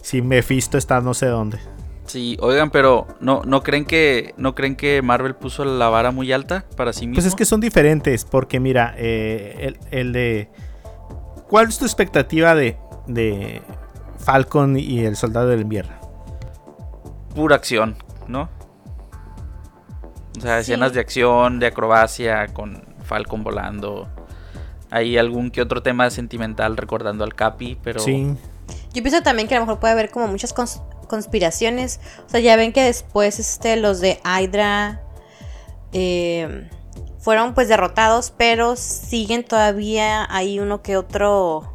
[0.03, 1.59] Si Mephisto está no sé dónde.
[2.07, 6.33] Sí, oigan, pero no no creen que no creen que Marvel puso la vara muy
[6.33, 7.16] alta para sí mismo.
[7.16, 10.51] Pues es que son diferentes, porque mira, eh, el, el de...
[11.48, 13.61] ¿Cuál es tu expectativa de, de
[14.18, 15.92] Falcon y el Soldado del Invierno?
[17.35, 17.94] pura acción,
[18.27, 18.48] ¿no?
[20.38, 20.72] O sea, Sí.
[20.72, 24.09] escenas de acción, de acrobacia, con Falcon volando.
[24.90, 28.35] Hay algún que otro tema sentimental recordando al Capi, pero Sí,
[28.92, 32.01] Yo pienso también que a lo mejor puede haber como muchas cons- conspiraciones.
[32.27, 35.03] O sea, ya ven que después este, los de Hydra
[35.92, 36.68] eh,
[37.18, 41.74] fueron pues derrotados, pero siguen todavía hay uno que otro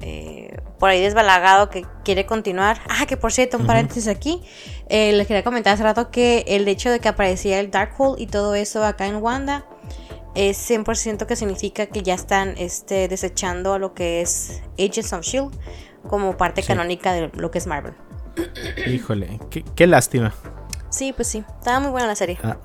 [0.00, 2.80] eh, por ahí desbalagado que quiere continuar.
[2.88, 4.42] Ah, que por cierto, un paréntesis aquí.
[4.88, 8.26] Eh, les quería comentar hace rato que el hecho de que aparecía el Darkhold y
[8.26, 9.64] todo eso acá en Wanda
[10.34, 15.20] es 100% que significa que ya están este, desechando a lo que es Agents of
[15.24, 15.56] Shield
[16.08, 16.66] como parte Sí.
[16.66, 17.94] canónica de lo que es Marvel.
[18.88, 20.34] híjole, qué, qué lástima.
[20.90, 22.40] Sí, pues sí, estaba muy buena la serie.
[22.42, 22.56] Ah,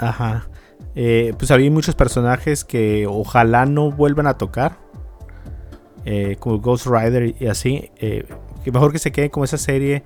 [0.00, 0.48] Ajá.
[0.96, 4.87] Eh, pues había muchos personajes que ojalá no vuelvan a tocar.
[6.04, 7.90] Eh, como Ghost Rider y así.
[7.96, 8.26] eh,
[8.64, 10.02] que mejor que se quede como esa serie.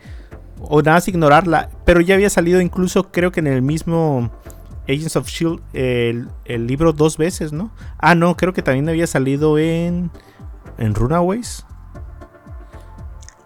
[0.60, 1.70] O nada más ignorarla.
[1.84, 4.30] Pero ya había salido incluso creo que en el mismo
[4.88, 7.70] Agents of Shield E el, el libro dos veces, ¿no?
[7.98, 10.10] Ah, no, creo que también había salido en...
[10.78, 11.66] En Runaways.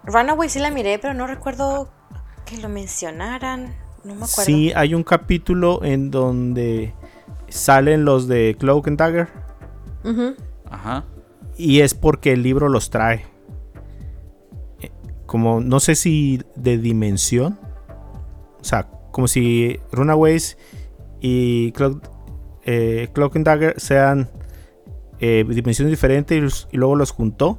[0.04, 1.88] Runaway sí la miré, pero no recuerdo
[2.44, 3.74] que lo mencionaran.
[4.04, 4.44] No me acuerdo.
[4.44, 6.94] Sí, hay un capítulo en donde
[7.48, 9.28] salen los de Cloak and Dagger.
[10.70, 11.04] Ajá.
[11.56, 13.24] Y es porque el libro los trae.
[14.80, 14.90] Eh,
[15.26, 17.58] Como, no sé si de dimensión.
[18.60, 20.58] O sea, como si Runaways
[21.20, 22.10] y Cloak,
[22.64, 24.28] eh, and Dagger sean
[25.20, 27.58] eh, dimensiones diferentes y, luego los juntó.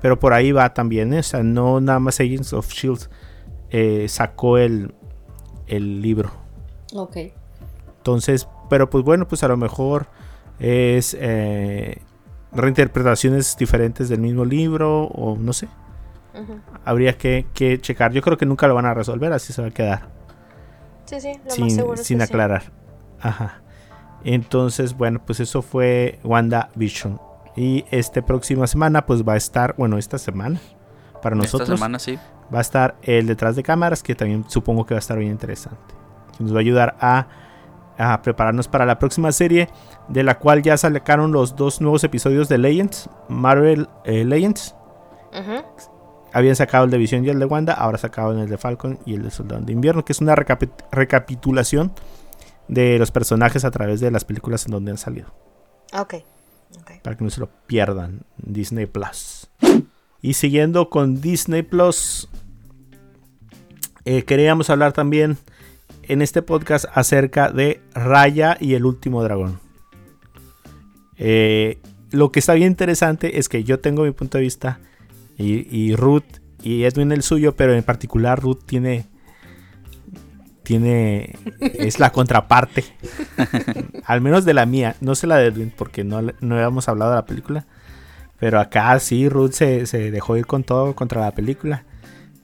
[0.00, 1.12] Pero por ahí va también.
[1.12, 1.20] ¿eh?
[1.20, 3.08] O sea, no nada más Agents of Shield
[4.08, 4.94] sacó el,
[5.66, 6.30] el libro.
[6.94, 7.16] Ok.
[7.98, 10.06] Entonces, pero pues bueno, pues a lo mejor
[10.58, 12.02] es eh,
[12.54, 15.68] reinterpretaciones diferentes del mismo libro o no sé.
[16.84, 18.12] Habría que, que checar.
[18.12, 20.08] Yo creo que nunca lo van a resolver, así se va a quedar.
[21.04, 22.32] Sí, sí, lo más sin seguro es sin que sí.
[22.32, 22.62] aclarar.
[23.20, 23.60] Ajá.
[24.24, 27.20] Entonces, bueno, pues eso fue WandaVision.
[27.56, 30.60] Y este próxima semana, pues va a estar, bueno, esta semana,
[31.22, 32.18] para nosotros, Esta semana sí.
[32.52, 35.30] va a estar el detrás de cámaras, que también supongo que va a estar bien
[35.30, 35.94] interesante.
[36.40, 37.28] Nos va a ayudar a,
[37.98, 39.68] a prepararnos para la próxima serie,
[40.08, 44.74] de la cual ya sacaron los dos nuevos episodios de Legends, Marvel eh, Legends.
[46.32, 49.14] Habían sacado el de Visión y el de Wanda, ahora sacaron el de Falcon y
[49.14, 51.92] el de Soldado de Invierno, que es una recapi- recapitulación
[52.66, 55.28] de los personajes a través de las películas en donde han salido
[55.92, 56.14] Ok.
[56.80, 56.90] ok.
[57.02, 58.22] para que no se lo pierdan.
[58.38, 59.48] Disney Plus.
[60.22, 62.28] Y siguiendo con Disney Plus,
[64.04, 65.38] eh, queríamos hablar también
[66.08, 69.60] en este podcast acerca de Raya y el último dragón.
[71.16, 71.78] Eh,
[72.10, 74.80] lo que está bien interesante es que yo tengo mi punto de vista
[75.36, 76.24] y, y Ruth
[76.62, 79.06] y Edwin el suyo, pero en particular Ruth tiene
[80.64, 82.84] tiene es la contraparte
[84.06, 87.12] al menos de la mía no sé la de Edwin porque no, no habíamos hablado
[87.12, 87.66] de la película
[88.40, 91.84] pero acá sí Ruth se, se dejó ir con todo contra la película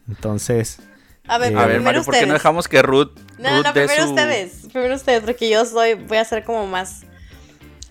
[0.07, 0.81] entonces
[1.30, 3.64] A ver, Eh, A ver, primero Mario, ¿por qué no dejamos que Ruth, No, Ruth
[3.66, 4.66] no, primero su- ustedes.
[4.72, 7.02] Primero ustedes, porque yo soy, voy a ser como más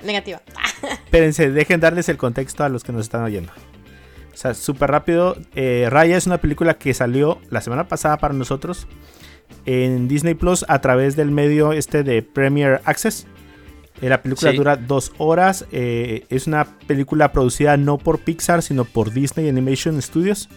[0.03, 0.41] negativa.
[1.05, 3.51] espérense dejen darles el contexto a los que nos están oyendo
[4.33, 5.35] O sea, súper rápido.
[5.55, 8.87] Eh, Raya es una película que salió la semana pasada para nosotros
[9.65, 13.27] en Disney Plus a través del medio este de Premier Access.
[14.01, 14.57] Eh, la película Sí.
[14.57, 15.65] dura dos horas.
[15.73, 20.47] eh, es una película producida no por Pixar, sino por Disney Animation Studios.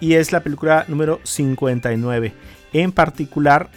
[0.00, 2.32] Y es la película número 59.
[2.72, 3.70] En particular,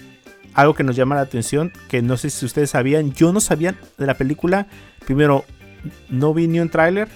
[0.53, 3.75] algo que nos llama la atención, que no sé si ustedes sabían, yo no sabía
[3.97, 4.67] de la película.
[5.05, 5.45] Primero,
[6.09, 7.07] no vi ni un tráiler,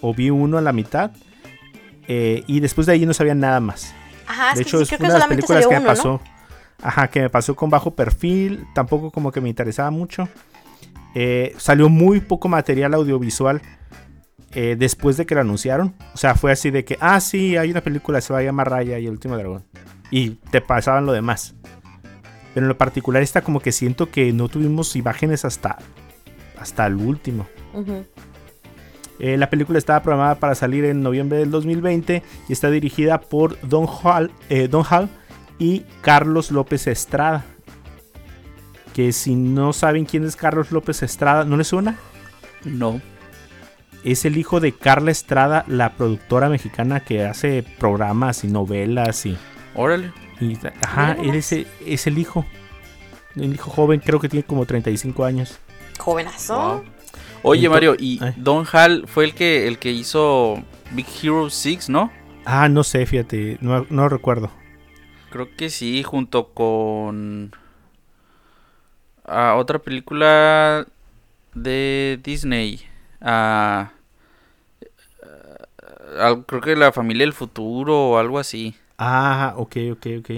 [0.00, 1.10] o vi uno a la mitad.
[2.06, 3.94] eh, y después de ahí no sabía nada más.
[4.26, 6.20] Ajá, de hecho, sí, es una de las películas que me pasó.
[6.82, 8.66] Ajá, que me pasó con bajo perfil.
[8.74, 10.28] Tampoco como que me interesaba mucho.
[11.14, 13.60] Eh, salió muy poco material audiovisual
[14.52, 15.94] eh, después de que lo anunciaron.
[16.14, 18.70] O sea, fue así de que, ah, sí, hay una película, se va a llamar
[18.70, 19.64] Raya y el último dragón.
[20.10, 21.54] Y te pasaban lo demás.
[22.54, 25.78] Pero en lo particular, esta como que siento que no tuvimos imágenes hasta,
[26.58, 27.46] hasta el último.
[29.18, 33.60] Eh, la película estaba programada para salir en noviembre del 2020 y está dirigida por
[33.68, 35.08] Don Hall, eh, Don Hall
[35.58, 37.44] y Carlos López Estrada.
[38.94, 41.98] Que si no saben quién es Carlos López Estrada, ¿no les suena?
[42.64, 43.00] No.
[44.04, 49.36] Es el hijo de Carla Estrada, la productora mexicana que hace programas y novelas y...
[49.74, 50.12] Órale.
[50.40, 52.46] y- ajá, él es, es el hijo.
[53.36, 55.58] El hijo joven, creo que tiene como 35 años.
[55.98, 56.56] Jovenazo.
[56.56, 56.84] Wow.
[57.42, 58.20] Oye, Mario, y.
[58.36, 62.10] Don Hall fue el que el que hizo Big Hero 6, ¿no?
[62.44, 64.50] Ah, no sé, fíjate, no, no recuerdo.
[65.30, 67.52] Creo que sí, junto con
[69.24, 70.86] ah, otra película
[71.54, 72.80] de Disney.
[73.20, 73.92] Ah,
[76.18, 78.74] ah, creo que La familia del futuro o algo así.
[78.98, 80.30] Ah, ok, ok, ok.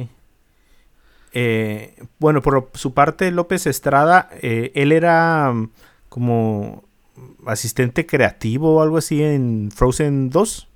[1.33, 5.71] Eh, bueno, por su parte, López Estrada, eh, él era mm,
[6.09, 6.85] como
[7.47, 10.69] asistente creativo o algo así en Frozen 2.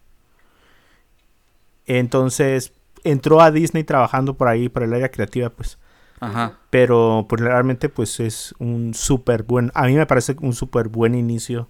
[1.86, 5.78] Entonces entró a Disney trabajando por ahí, por el área creativa, pues.
[6.20, 6.58] Ajá.
[6.70, 11.14] Pero pues, realmente pues es un súper buen, a mí me parece un súper buen
[11.14, 11.68] inicio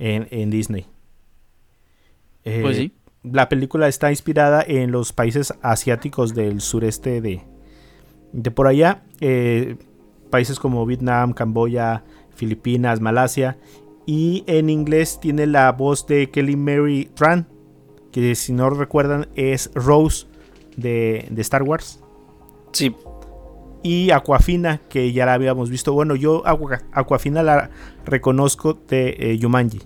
[0.00, 0.86] en, en Disney.
[2.44, 2.92] Eh, Pues sí.
[3.22, 7.42] La película está inspirada en los países asiáticos del sureste de,
[8.32, 9.02] de por allá.
[9.20, 9.76] eh,
[10.30, 12.02] países como Vietnam, Camboya,
[12.34, 13.58] Filipinas, Malasia.
[14.06, 17.46] Y en inglés tiene la voz de Kelly Mary Tran,
[18.12, 20.26] que si no recuerdan es Rose
[20.76, 22.00] de, de Star Wars.
[22.72, 22.94] Sí.
[23.82, 25.92] Y Aquafina, que ya la habíamos visto.
[25.92, 27.70] Bueno, yo Aqua- Aquafina la
[28.06, 29.80] reconozco de eh, Yumanji.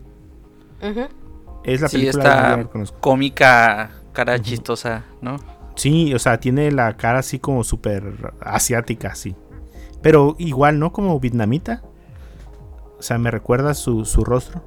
[1.65, 5.37] Es la Sí, película esta cómica cara chistosa, ¿no?
[5.77, 9.35] Sí, o sea, tiene la cara así como súper asiática, sí.
[10.03, 10.93] Pero igual, ¿no?
[10.93, 11.83] Como vietnamita.
[12.99, 14.63] O sea, me recuerda su, su rostro.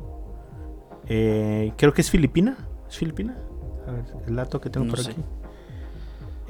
[1.08, 2.58] Eh, creo que es filipina.
[2.89, 3.38] ¿Es filipina?
[3.88, 5.12] A ver, el dato que tengo No por sé.
[5.12, 5.23] aquí.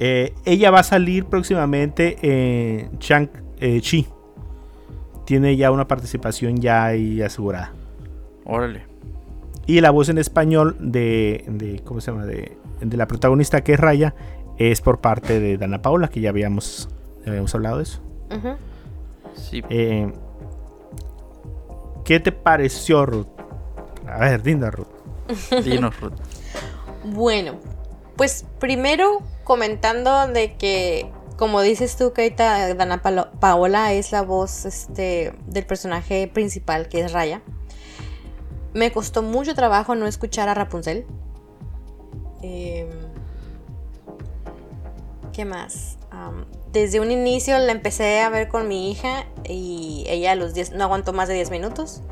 [0.00, 4.08] Eh, ella va a salir próximamente en Shang-Chi.
[5.24, 7.74] Tiene ya una participación ya ahí asegurada.
[8.44, 8.87] Órale.
[9.68, 12.24] Y la voz en español de, de ¿cómo se llama?
[12.24, 14.14] De, de la protagonista que es Raya
[14.56, 16.88] es por parte de Dana Paula, que ya habíamos,
[17.22, 18.00] ya habíamos hablado de eso.
[19.34, 19.62] Sí.
[19.68, 20.10] Eh,
[22.02, 23.26] ¿Qué te pareció, Ruth?
[24.06, 24.88] A ver, Dinda, Ruth.
[25.62, 26.14] Dinos, Ruth.
[27.04, 27.56] Bueno,
[28.16, 35.34] pues primero comentando de que, como dices tú, ahorita Dana Paola es la voz este,
[35.46, 37.42] del personaje principal, que es Raya.
[38.74, 41.06] Me costó mucho trabajo no escuchar a Rapunzel.
[42.42, 42.88] Em,
[45.32, 45.96] ¿Qué más?
[46.72, 50.72] Desde un inicio la empecé a ver con mi hija y ella a los 10,
[50.72, 52.02] no aguantó más de 10 minutos.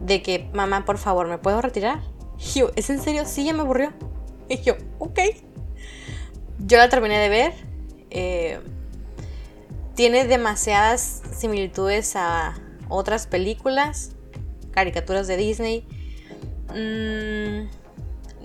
[0.00, 2.00] De que, mamá, por favor, ¿me puedo retirar?
[2.38, 3.24] Y yo, ¿es en serio?
[3.26, 3.92] Sí, ya me aburrió.
[4.48, 5.18] Y yo, ok.
[6.60, 7.52] Yo la terminé de ver.
[8.10, 8.60] eh,
[9.94, 12.56] tiene demasiadas similitudes a
[12.88, 14.12] otras películas,
[14.70, 15.86] caricaturas de Disney.
[16.74, 17.68] Mm,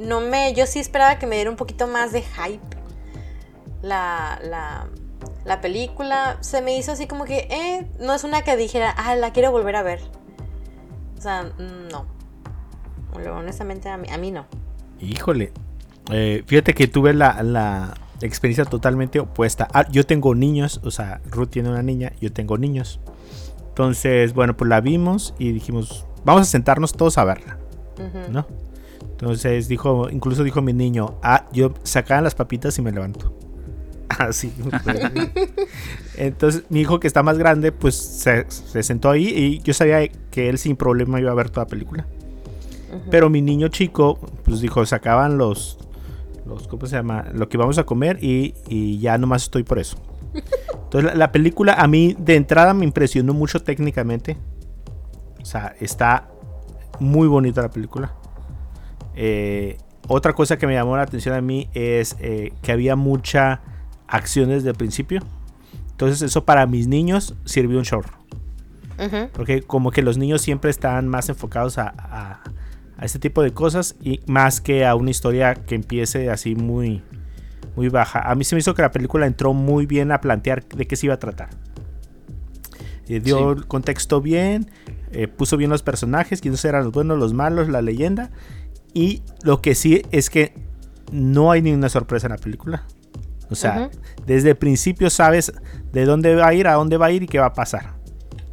[0.06, 0.54] no me.
[0.54, 2.78] Yo sí esperaba que me diera un poquito más de hype.
[3.82, 4.88] La, la,
[5.46, 9.16] la película se me hizo así como que, eh, no es una que dijera, ah,
[9.16, 10.00] la quiero volver a ver.
[11.18, 11.44] O sea,
[11.92, 12.06] no.
[13.14, 14.46] Honestamente, a mí, a mí no.
[15.00, 15.52] Híjole.
[16.12, 19.68] Eh, fíjate que tuve la, la experiencia totalmente opuesta.
[19.74, 23.00] Ah, yo tengo niños, o sea, Ruth tiene una niña, yo tengo niños.
[23.70, 27.58] Entonces, bueno, pues la vimos y dijimos, vamos a sentarnos todos a verla,
[28.30, 28.46] ¿no?
[29.12, 33.34] Entonces dijo, incluso dijo mi niño, ah, yo sacaban las papitas y me levanto.
[34.10, 34.54] Así.
[36.18, 40.08] Entonces mi hijo que está más grande, pues se, se sentó ahí y yo sabía
[40.30, 42.06] que él sin problema iba a ver toda la película.
[43.10, 45.80] Pero mi niño chico, pues dijo, sacaban los,
[46.46, 47.26] los ¿cómo se llama?
[47.34, 49.98] Lo que vamos a comer y, y ya nomás estoy por eso.
[50.74, 54.38] Entonces la, la película a mí de entrada me impresionó mucho técnicamente.
[55.42, 56.30] O sea, está
[57.04, 58.14] muy bonita la película.
[59.16, 59.78] Eh,
[60.08, 63.62] otra cosa que me llamó la atención a mí es eh, que había mucha
[64.08, 65.22] acción desde el principio.
[65.92, 68.12] Entonces eso para mis niños sirvió un chorro.
[69.34, 72.40] Porque como que los niños siempre están más enfocados a, a-
[72.98, 77.02] a este tipo de cosas y más que a una historia que empiece así muy,
[77.76, 78.20] muy baja.
[78.30, 80.96] A mí se me hizo que la película entró muy bien a plantear de qué
[80.96, 81.50] se iba a tratar.
[83.10, 83.60] Eh, dio Sí.
[83.60, 84.70] el contexto bien,
[85.12, 88.32] eh, puso bien los personajes, quiénes eran los buenos, los malos, la leyenda.
[88.94, 90.54] Y lo que sí es que
[91.12, 92.86] no hay ninguna sorpresa en la película.
[93.50, 93.90] O sea,
[94.26, 95.54] desde el principio sabes
[95.92, 97.94] de dónde va a ir, a dónde va a ir y qué va a pasar.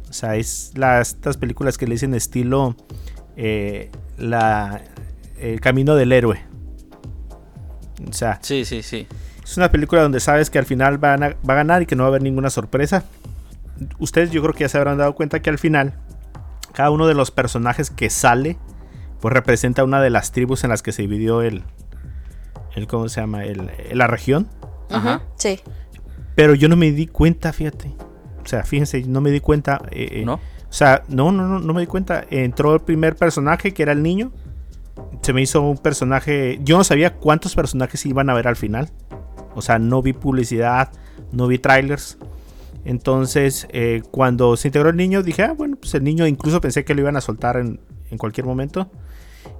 [0.09, 2.75] O sea, es las, estas películas que le dicen estilo
[3.37, 4.81] eh, la,
[5.39, 6.41] el camino del héroe.
[8.07, 9.07] O sea, Sí, sí, sí.
[9.43, 11.95] es una película donde sabes que al final van a- va a ganar y que
[11.95, 13.05] no va a haber ninguna sorpresa.
[13.99, 15.93] Ustedes yo creo que ya se habrán dado cuenta que al final
[16.73, 18.57] cada uno de los personajes que sale
[19.19, 21.63] pues representa una de las tribus en las que se dividió el,
[22.75, 23.43] el ¿cómo se llama?
[23.43, 24.47] El, la región.
[24.89, 25.21] Ajá.
[25.35, 25.59] Sí.
[26.35, 27.93] Pero yo no me di cuenta, fíjate.
[28.43, 29.81] O sea, fíjense, no me di cuenta.
[29.91, 30.35] eh, eh, ¿No?
[30.35, 32.25] O sea, no, no, no, no me di cuenta.
[32.29, 34.31] Entró el primer personaje, que era el niño.
[35.21, 36.59] Se me hizo un personaje.
[36.63, 38.89] Yo no sabía cuántos personajes iban a ver al final.
[39.53, 40.89] O sea, no vi publicidad,
[41.31, 42.17] no vi trailers.
[42.85, 46.83] Entonces, eh, cuando se integró el niño, dije, ah, bueno, pues el niño incluso pensé
[46.83, 47.79] que lo iban a soltar en,
[48.09, 48.89] en cualquier momento.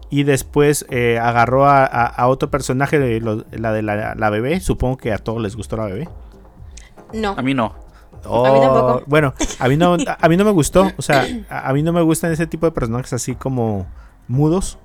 [0.10, 4.30] Y después eh, agarró a, a- a otro personaje, de lo- la de la, la
[4.30, 4.60] bebé.
[4.60, 6.10] Supongo que a todos les gustó la bebé.
[7.14, 7.30] No.
[7.38, 7.76] A mí no.
[8.48, 8.96] A mí tampoco.
[8.98, 10.92] Oh, Bueno, a mí no, a mí no me gustó.
[10.98, 13.88] O sea, a, a mí no me gustan ese tipo de personajes así como
[14.28, 14.80] mudos.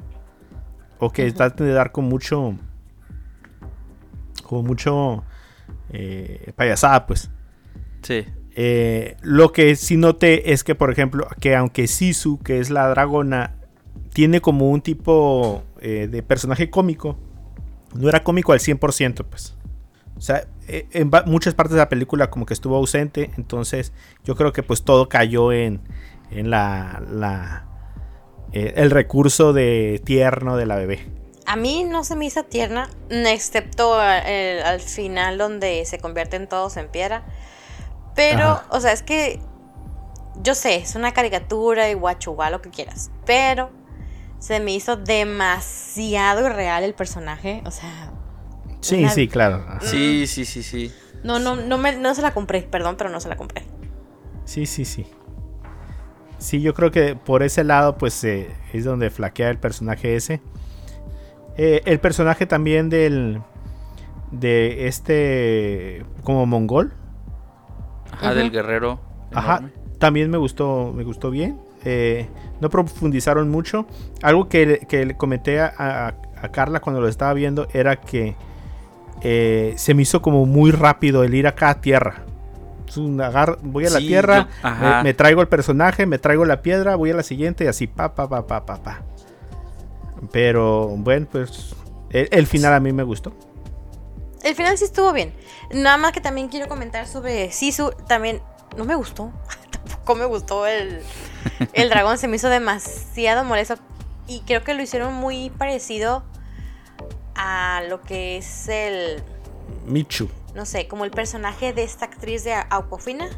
[0.98, 2.54] O que traten de dar con mucho.
[4.44, 5.24] Como mucho.
[5.90, 7.30] eh, payasada, pues.
[8.06, 8.24] Sí.
[8.54, 12.88] Eh, lo que sí noté es que, por ejemplo, que aunque Sisu, que es la
[12.88, 13.56] dragona,
[14.12, 17.18] tiene como un tipo eh, de personaje cómico,
[17.94, 19.56] no era cómico al 100%, pues.
[20.16, 23.92] O sea, eh, en muchas partes de la película como que estuvo ausente, entonces
[24.24, 25.82] yo creo que pues todo cayó en,
[26.30, 27.66] en la, la
[28.52, 31.00] eh, el recurso de tierno de la bebé.
[31.44, 36.88] A mí no se me hizo tierna, excepto al final donde se convierten todos en
[36.88, 37.22] piedra.
[38.16, 38.66] Pero, Ajá.
[38.70, 39.40] o sea, es que
[40.42, 43.10] yo sé, es una caricatura y guachugua, lo que quieras.
[43.24, 43.70] Pero
[44.38, 47.62] se me hizo demasiado irreal el personaje.
[47.64, 48.12] O sea,
[48.80, 49.64] Sí, Una- sí, claro.
[49.80, 50.92] Sí, sí, sí, sí.
[51.24, 53.64] no, no, no, me, no se la compré, perdón, pero no se la compré.
[54.44, 55.06] Sí, sí, sí.
[56.38, 60.40] Sí, yo creo que por ese lado, pues eh, es donde flaquea el personaje ese.
[61.56, 63.42] Eh, el personaje también del.
[64.30, 66.04] De este.
[66.22, 66.92] Como mongol.
[68.16, 68.34] Ajá, Ujú.
[68.38, 69.00] del guerrero.
[69.34, 69.58] Ajá.
[69.58, 69.72] enorme.
[69.98, 70.92] También me gustó.
[70.94, 71.58] Me gustó bien.
[71.84, 72.28] Eh,
[72.60, 73.86] no profundizaron mucho.
[74.22, 77.96] Algo que, le- que le comenté a, a- a Carla cuando lo estaba viendo era
[77.96, 78.34] que
[79.22, 82.24] eh, se me hizo como muy rápido el ir acá a tierra.
[83.62, 84.96] Voy a la Sí, tierra, yo- ajá.
[84.98, 87.86] me, me traigo el personaje, me traigo la piedra, voy a la siguiente y así,
[87.86, 89.02] pa, pa, pa, pa, pa, pa.
[90.32, 91.74] Pero bueno, pues
[92.10, 93.32] el, el final a mí me gustó.
[94.46, 95.34] El final sí estuvo bien.
[95.72, 97.90] Nada más que también quiero comentar sobre Sisu.
[98.06, 98.40] También
[98.76, 99.32] no me gustó.
[99.88, 101.02] Tampoco me gustó el,
[101.72, 102.16] el dragón.
[102.18, 103.74] Se me hizo demasiado molesto.
[104.28, 106.22] Y creo que lo hicieron muy parecido
[107.34, 109.22] a lo que es el.
[109.84, 110.28] Michu.
[110.54, 113.28] No sé, como el personaje de esta actriz de Aquafina.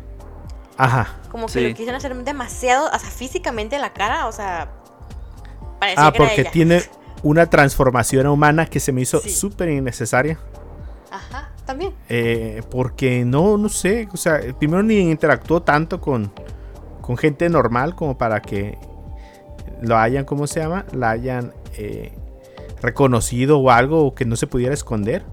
[0.77, 1.17] Ajá.
[1.31, 1.61] Como que Sí.
[1.63, 4.71] lo quisieron hacer demasiado, o sea, físicamente en la cara, o sea.
[5.81, 6.51] Parecía Ah, que era porque ella.
[6.51, 6.83] tiene
[7.23, 9.31] una transformación humana que se me hizo Sí.
[9.31, 10.39] súper innecesaria.
[11.11, 11.93] Ajá, también.
[12.09, 16.31] Eh, porque no, no sé, o sea, primero ni interactuó tanto con,
[17.01, 18.79] con gente normal como para que
[19.81, 20.85] lo hayan, ¿cómo se llama?
[20.93, 22.13] La hayan eh,
[22.83, 25.25] reconocido o algo o que no se pudiera esconder.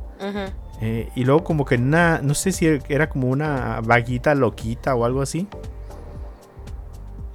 [0.81, 5.05] Eh, y luego como que una, no sé si era como una vaguita loquita o
[5.05, 5.47] algo así.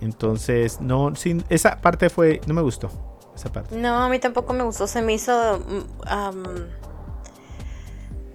[0.01, 2.91] Entonces, no, sí, esa parte fue, no me gustó.
[3.35, 3.77] Esa parte.
[3.77, 4.87] No, a mí tampoco me gustó.
[4.87, 5.65] Se me hizo.
[6.07, 6.43] am,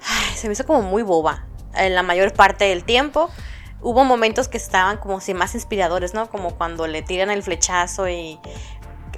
[0.06, 1.46] ay, se me hizo como muy boba.
[1.76, 3.30] En la mayor parte del tiempo.
[3.82, 6.30] Hubo momentos que estaban como si más inspiradores, ¿no?
[6.30, 8.40] Como cuando le tiran el flechazo y.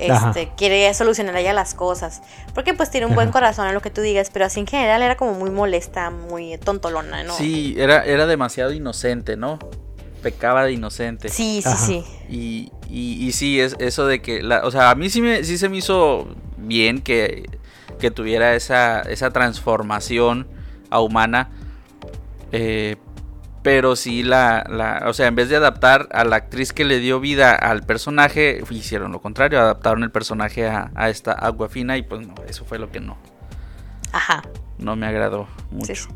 [0.09, 0.29] Ajá.
[0.29, 2.21] Este, quiere solucionar ella las cosas.
[2.53, 4.29] Porque pues tiene un buen corazón en lo que tú digas.
[4.31, 7.33] Pero así en general era como muy molesta, muy tontolona, ¿no?
[7.33, 9.59] Sí, era, era demasiado inocente, ¿no?
[10.21, 11.29] Pecaba de inocente.
[11.29, 11.77] Sí, sí, Ajá.
[11.77, 12.03] sí.
[12.29, 15.43] Y, y, y sí, es eso de que, la, o sea, a mí sí, me,
[15.43, 16.27] sí se me hizo
[16.57, 17.49] bien que,
[17.99, 20.47] que tuviera esa, esa transformación
[20.89, 21.49] a humana.
[22.51, 22.95] Eh,
[23.63, 26.99] pero sí la, la, o sea, en vez de adaptar a la actriz que le
[26.99, 31.97] dio vida al personaje, hicieron lo contrario, adaptaron el personaje a, a esta agua fina
[31.97, 33.17] y pues no, eso fue lo que no,
[34.13, 34.41] Ajá.
[34.77, 35.87] no me agradó mucho.
[35.87, 36.09] Sí, sí.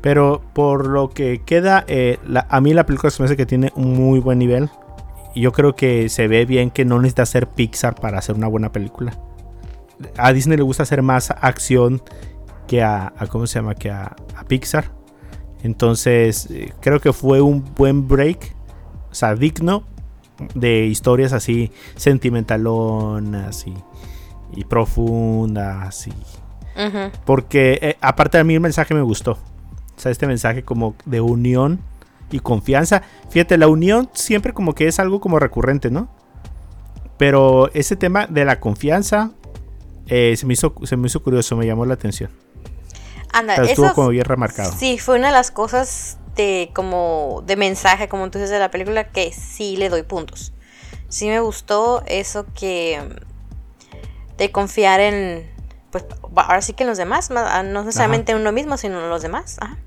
[0.00, 3.46] Pero por lo que queda, eh, la- a mí la película se me hace que
[3.46, 4.70] tiene un muy buen nivel.
[5.34, 8.46] Y yo creo que se ve bien que no necesita ser Pixar para hacer una
[8.46, 9.18] buena película.
[10.16, 12.00] A Disney le gusta hacer más acción
[12.66, 13.74] que a, a- ¿cómo se llama?
[13.74, 14.92] Que a, a Pixar.
[15.62, 18.54] Entonces, eh, creo que fue un buen break.
[19.10, 19.84] O sea, digno
[20.54, 23.74] de historias así sentimentalonas y,
[24.54, 26.06] y profundas.
[26.06, 26.12] Y,
[27.24, 29.32] porque eh, aparte a mí el mensaje me gustó.
[29.32, 31.80] O sea, este mensaje como de unión
[32.30, 33.02] y confianza.
[33.30, 36.08] Fíjate, la unión siempre como que es algo como recurrente, ¿no?
[37.16, 39.30] Pero ese tema de la confianza
[40.06, 42.30] eh, se, me hizo, se me hizo curioso, me llamó la atención.
[43.38, 44.72] Anda, O sea, estuvo eso como bien remarcado.
[44.76, 48.70] Sí, fue una de las cosas de como de mensaje, como tú dices de la
[48.70, 50.52] película, que sí le doy puntos.
[51.08, 55.50] Sí me gustó eso que mm, de confiar en,
[55.90, 56.04] pues
[56.36, 59.22] ahora sí que en los demás, ma- no necesariamente en uno mismo, sino en los
[59.22, 59.56] demás.
[59.60, 59.78] Ajá.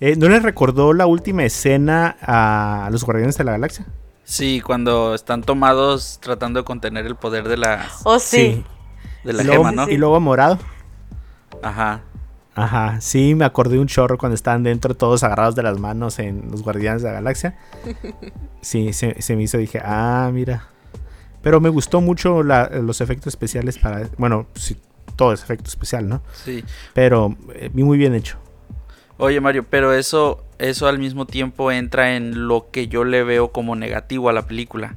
[0.00, 3.86] Eh, ¿No les recordó la última escena a los Guardianes de la Galaxia?
[4.24, 8.64] Sí, cuando están tomados tratando de contener el poder de la, Oh, sí.
[9.22, 9.88] de la gema, ¿no?
[9.88, 10.58] y luego morado.
[11.62, 12.00] Ajá.
[12.56, 16.50] Ajá, sí, me acordé un chorro cuando estaban dentro todos agarrados de las manos en
[16.50, 17.56] los Guardianes de la Galaxia.
[18.60, 20.68] Sí, se, se me hizo, dije, ah, mira.
[21.42, 24.08] Pero me gustó mucho la- los efectos especiales para...
[24.16, 24.78] Bueno, sí,
[25.16, 26.22] todo es efecto especial, ¿no?
[26.32, 26.64] Sí.
[26.94, 28.38] Pero eh, muy bien hecho.
[29.18, 33.52] Oye Mario, pero eso, eso al mismo tiempo entra en lo que yo le veo
[33.52, 34.96] como negativo a la película.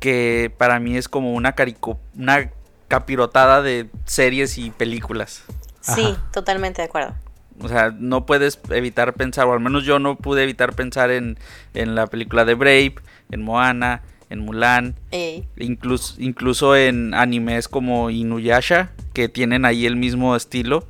[0.00, 2.50] Que para mí es como una, carico- una
[2.88, 5.44] capirotada de series y películas.
[5.80, 6.30] Sí, Ajá.
[6.32, 7.14] totalmente de acuerdo.
[7.62, 11.38] O sea, no puedes evitar pensar, o al menos yo no pude evitar pensar en,
[11.74, 12.94] en la película de Brave,
[13.30, 15.46] en Moana, en Mulan, Ey.
[15.58, 20.86] incluso, incluso en animes como Inuyasha, que tienen ahí el mismo estilo.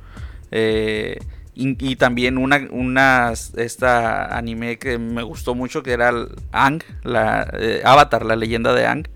[0.51, 1.17] eh,
[1.53, 6.13] y, y también una, una esta anime que me gustó mucho, que era
[6.53, 9.07] Ang, la, eh, Avatar, la leyenda de Ang.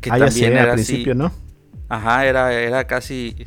[0.00, 0.74] Que ah, ya sé, al así.
[0.74, 1.32] principio, ¿no?
[1.88, 3.46] Ajá, era, era casi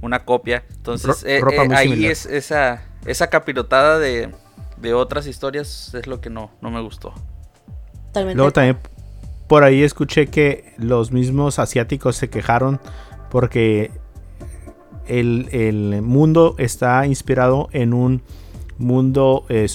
[0.00, 0.64] una copia.
[0.70, 2.12] Entonces, Ro- eh, ropa eh, ahí similar.
[2.12, 4.32] es esa, esa capirotada de,
[4.76, 7.12] de otras historias es lo que no, no me gustó.
[8.06, 8.36] Totalmente.
[8.36, 8.78] Luego también
[9.48, 12.80] por ahí escuché que los mismos asiáticos se quejaron
[13.30, 13.90] porque
[15.06, 18.22] el, el mundo está inspirado en un
[18.76, 19.66] mundo eh,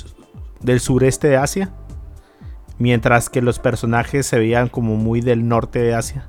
[0.61, 1.71] del sureste de Asia,
[2.78, 6.28] mientras que los personajes se veían como muy del norte de Asia.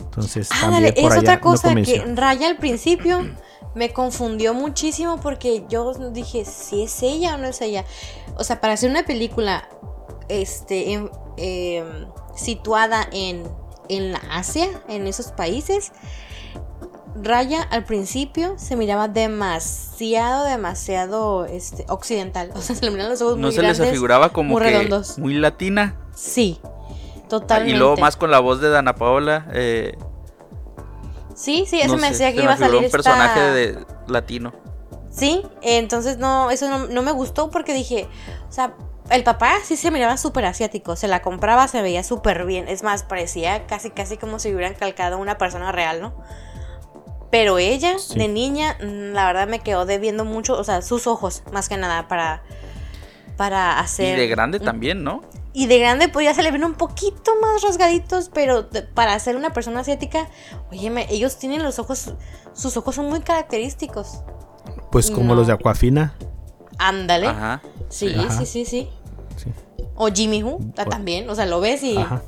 [0.00, 2.04] Entonces también por es allá otra no cosa que.
[2.14, 3.26] Raya al principio
[3.74, 7.84] me confundió muchísimo porque yo dije si es ella o no es ella.
[8.36, 9.68] O sea, para hacer una película
[10.28, 13.44] este, en- em, situada en,
[13.88, 15.92] en la Asia, en esos países,
[17.22, 22.50] Raya al principio se miraba demasiado, demasiado este, occidental.
[22.56, 24.62] O sea, se le miraban los ojos No muy se les grandes, afiguraba como muy
[24.62, 25.18] que redondos.
[25.18, 25.96] muy latina.
[26.14, 26.60] Sí,
[27.26, 27.78] Y totalmente.
[27.78, 29.46] luego más con la voz de Dana Paola.
[29.52, 29.96] eh,
[31.34, 34.54] Sí, sí, eso no me sé, decía que iba a salir un personaje de latino.
[35.10, 38.08] Sí, entonces no, eso no, no me gustó porque dije,
[38.48, 38.74] o sea,
[39.10, 42.82] el papá sí se miraba súper asiático, se la compraba, se veía súper bien, es
[42.82, 46.14] más, parecía casi casi como si hubieran calcado a una persona real, ¿no?
[47.30, 48.18] Pero ella, Sí.
[48.18, 51.76] de niña, mm, la verdad me quedó debiendo mucho, o sea, sus ojos, más que
[51.76, 52.42] nada, para,
[53.36, 54.16] para hacer...
[54.16, 55.22] Y de grande también, ¿no?
[55.58, 59.18] Y de grande pues ya se le ven un poquito más rasgaditos, pero de- para
[59.18, 60.28] ser una persona asiática,
[60.70, 62.12] oye, ellos tienen los ojos,
[62.52, 64.20] sus ojos son muy característicos.
[64.92, 65.36] Pues como no.
[65.36, 66.14] los de Aquafina.
[66.78, 67.28] Ándale.
[67.28, 67.62] Ajá.
[67.88, 68.30] Sí, Ajá.
[68.38, 68.90] sí, sí, sí.
[69.36, 69.50] Sí.
[69.94, 72.20] O Jimmy Who también, o sea, lo ves y Ajá.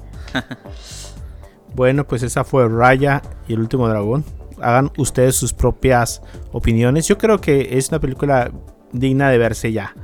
[1.74, 4.24] bueno, pues esa fue Raya y el último dragón.
[4.60, 6.22] Hagan ustedes sus propias
[6.52, 7.06] opiniones.
[7.06, 8.50] Yo creo que es una película
[8.92, 9.94] digna de verse ya.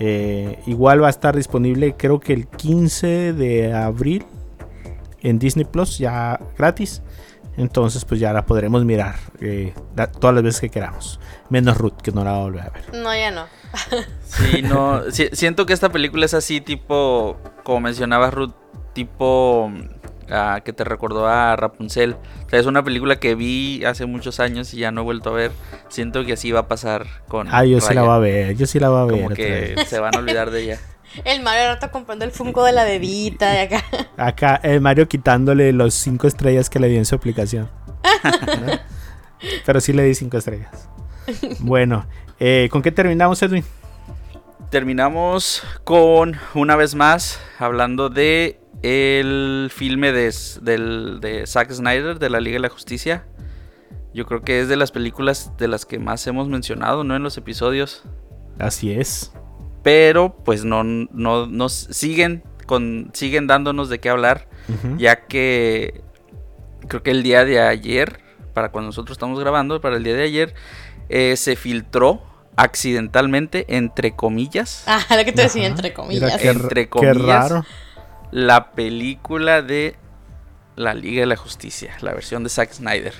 [0.00, 4.24] Eh, igual va a estar disponible, creo que el 15 de abril
[5.22, 7.02] en Disney Plus, ya gratis.
[7.56, 11.18] Entonces, pues ya la podremos mirar eh, la- todas las veces que queramos.
[11.50, 12.94] Menos Ruth, que no la va a volver a ver.
[12.94, 13.46] no, ya no.
[14.24, 15.10] Sí, no.
[15.10, 17.36] si- siento que esta película es así, tipo.
[17.64, 18.52] Como mencionaba Ruth,
[18.92, 19.72] tipo.
[20.30, 22.16] Ah, que te recordó a Rapunzel.
[22.46, 25.30] O sea, es una película que vi hace muchos años y ya no he vuelto
[25.30, 25.52] a ver.
[25.88, 27.48] Siento que así va a pasar con.
[27.50, 29.22] Ah, yo sí la voy a ver, yo sí la voy a ver.
[29.22, 30.78] Como que se van a olvidar de ella.
[31.24, 33.84] El Mario rato comprando el Funko de la bebita de acá.
[34.16, 37.70] Acá el Mario quitándole los cinco estrellas que le dio en su aplicación.
[38.24, 38.78] ¿No?
[39.66, 40.88] Pero sí le di cinco estrellas.
[41.60, 42.06] Bueno,
[42.40, 43.64] eh, ¿con qué terminamos, Edwin?
[44.70, 52.30] Terminamos con, una vez más, hablando de el filme de, del, de Zack Snyder, de
[52.30, 53.24] la Liga de la Justicia.
[54.14, 57.14] Yo creo que es de las películas de las que más hemos mencionado, ¿no?
[57.16, 58.02] En los episodios.
[58.58, 59.32] Así es.
[59.82, 64.48] Pero, pues, no, no nos siguen, con, siguen dándonos de qué hablar,
[64.98, 66.02] ya que
[66.88, 68.20] creo que el día de ayer,
[68.54, 70.54] para cuando nosotros estamos grabando, para el día de ayer,
[71.08, 72.22] eh, se filtró
[72.56, 76.36] accidentalmente, entre comillas, Ah, lo que te decía, entre Mira comillas.
[76.40, 77.50] qué, Entre qué comillas.
[77.50, 77.64] raro.
[78.30, 79.96] La película de
[80.76, 83.14] la Liga de la Justicia, la versión de Zack Snyder,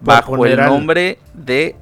[0.00, 1.76] bajo el al- nombre de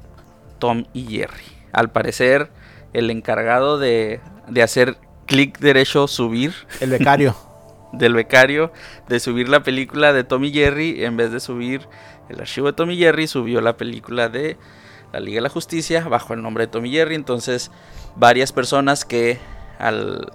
[0.59, 1.43] Tom y Jerry.
[1.71, 2.49] Al parecer,
[2.93, 7.35] el encargado de, de hacer clic derecho subir El becario.
[7.93, 8.71] del becario,
[9.07, 11.87] de subir la película de Tom y Jerry, en vez de subir
[12.29, 14.57] el archivo de Tom y Jerry, subió la película de
[15.11, 17.15] la Liga de la Justicia bajo el nombre de Tom y Jerry.
[17.15, 17.71] Entonces,
[18.15, 19.37] varias personas que
[19.79, 20.27] al,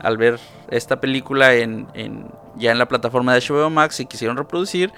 [0.00, 0.38] al ver
[0.70, 2.26] esta película en, en-
[2.56, 4.92] ya en la plataforma de HBO Max y quisieron reproducir,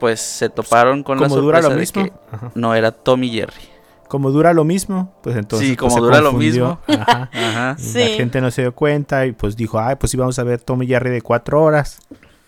[0.00, 2.20] pues se toparon con la Como dura lo sorpresa de mismo.
[2.30, 2.50] que Ajá.
[2.54, 3.62] no era Tom y Jerry.
[4.08, 5.68] Como dura lo mismo, pues entonces.
[5.68, 6.78] Sí, pues, como se dura lo confundió.
[6.88, 7.30] Ajá.
[7.32, 7.76] Ajá.
[7.78, 7.98] Sí.
[7.98, 10.60] La gente no se dio cuenta y pues dijo, ay, pues sí vamos a ver
[10.62, 11.98] Tom y Jerry de cuatro horas.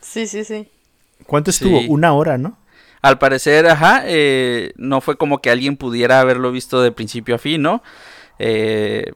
[0.01, 0.69] Sí, sí, sí.
[1.27, 1.65] ¿Cuánto Sí.
[1.65, 1.81] estuvo?
[1.93, 2.57] Una hora, ¿no?
[3.03, 7.39] Al parecer, ajá, eh, no fue como que alguien pudiera haberlo visto de principio a
[7.39, 7.83] fin, ¿no?
[8.41, 9.13] Eh,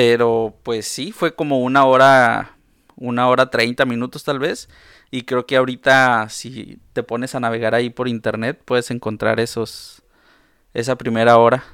[0.00, 2.56] pero pues sí, fue como una hora,
[2.96, 4.70] una hora treinta minutos tal vez.
[5.10, 10.02] Y creo que ahorita si te pones a navegar ahí por internet puedes encontrar esos,
[10.72, 11.64] esa primera hora.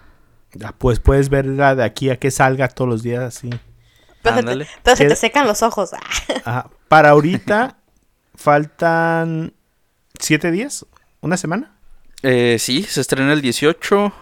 [0.64, 3.49] Ah, Pues puedes verla de aquí a que salga todos los días así.
[4.22, 4.64] Pero, se Ándale.
[4.64, 5.91] te, pero se ¿Qué- te secan los ojos.
[5.93, 6.01] Ah.
[6.45, 6.70] Ajá.
[6.89, 7.77] Para ahorita
[8.35, 9.53] faltan
[10.18, 10.85] siete días,
[11.20, 11.77] una semana.
[12.24, 14.12] Eh, sí, se estrena el 18,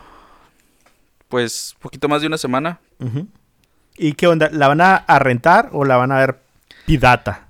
[1.28, 2.80] pues poquito más de una semana.
[3.96, 4.48] ¿Y qué onda?
[4.52, 6.38] ¿La van a, rentar o la van a ver
[6.86, 7.48] pirata?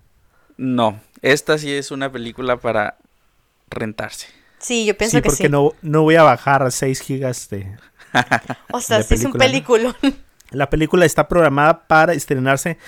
[0.56, 2.96] No, esta sí es una película para
[3.70, 4.28] rentarse.
[4.58, 5.48] Sí, yo pienso Sí, que porque sí.
[5.48, 7.76] no, no voy a bajar 6 gigas de...
[8.72, 9.94] o sea, de sí es un película.
[10.50, 12.78] La película está programada para estrenarse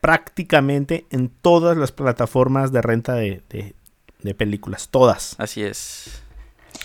[0.00, 3.74] prácticamente en todas las plataformas de renta de, de-
[4.22, 4.88] de películas.
[4.88, 5.34] Todas.
[5.38, 6.22] Así es.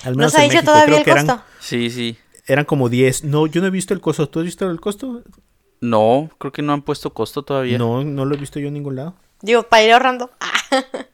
[0.04, 0.72] Al ¿No menos se ha en dicho México.
[0.74, 1.44] todavía Creo el que eran, costo?
[1.60, 2.18] Sí, sí.
[2.46, 3.24] eran como 10.
[3.24, 4.28] No, yo no he visto el costo.
[4.30, 5.24] ¿Tú has visto el costo?
[5.82, 7.78] No, creo que no han puesto costo todavía.
[7.78, 9.16] No, no lo he visto yo en ningún lado.
[9.42, 10.32] Digo, para ir ahorrando.
[10.40, 10.52] Ah,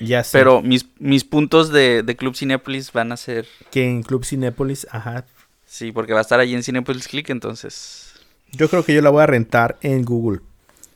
[0.00, 0.38] Ya sé.
[0.38, 3.46] Pero mis, mis puntos de, de Club Cinépolis van a ser.
[3.70, 5.24] que en Club Cinépolis, ajá.
[5.64, 8.14] Sí, porque va a estar allí en Cinépolis Click, entonces.
[8.52, 10.40] Yo creo que yo la voy a rentar en Google.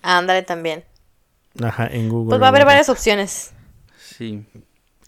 [0.03, 0.85] ándale también.
[1.61, 2.29] Ajá, en Google.
[2.31, 3.53] Pues va a haber varias opciones.
[3.99, 4.45] Sí.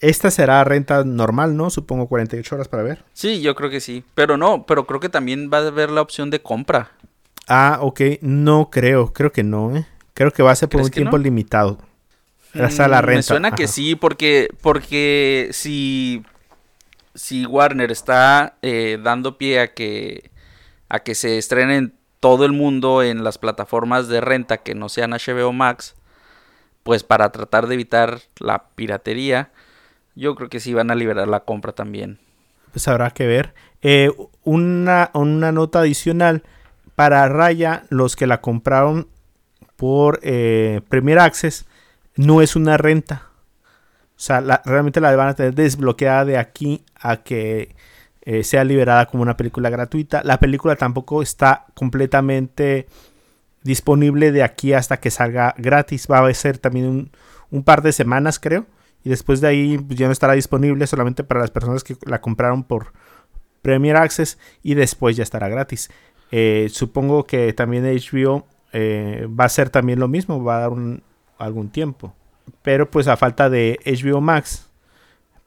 [0.00, 1.70] Esta será renta normal, ¿no?
[1.70, 3.04] Supongo 48 horas para ver.
[3.12, 4.02] Sí, yo creo que sí.
[4.16, 6.90] Pero no, pero creo que también va a haber la opción de compra.
[7.48, 8.00] Ah, ok.
[8.20, 9.86] No creo, creo que no, ¿eh?
[10.14, 11.22] Creo que va a ser por ¿Crees un tiempo no?
[11.22, 11.78] limitado.
[12.58, 13.16] Hasta la Mm, renta.
[13.16, 16.24] Me suena que sí, porque, porque si,
[17.14, 20.30] si Warner está eh, dando pie a que,
[20.88, 24.88] a que se estrene en todo el mundo en las plataformas de renta que no
[24.90, 25.96] sean HBO Max,
[26.84, 29.52] pues para tratar de evitar la piratería,
[30.16, 32.20] yo creo que sí van a liberar la compra también.
[32.70, 33.54] Pues habrá que ver.
[33.82, 34.10] Eh,
[34.44, 36.42] una, una nota adicional.
[36.94, 39.08] Para Raya, los que la compraron
[39.76, 41.66] por eh, Premier Access,
[42.16, 43.28] no es una renta.
[44.16, 47.74] O sea, la- realmente la van a tener desbloqueada de aquí a que
[48.24, 50.22] eh, sea liberada como una película gratuita.
[50.22, 52.86] La película tampoco está completamente
[53.64, 56.06] disponible de aquí hasta que salga gratis.
[56.10, 57.10] Va a ser también
[57.50, 58.66] un, par de semanas, creo.
[59.04, 62.20] Y después de ahí pues, ya no estará disponible solamente para las personas que la
[62.20, 62.92] compraron por
[63.62, 65.90] Premier Access y después ya estará gratis.
[66.32, 70.70] Eh, supongo que también HBO eh, va a ser también lo mismo, va a dar
[70.70, 71.02] un-
[71.38, 72.14] algún tiempo.
[72.62, 74.68] Pero pues a falta de HBO Max,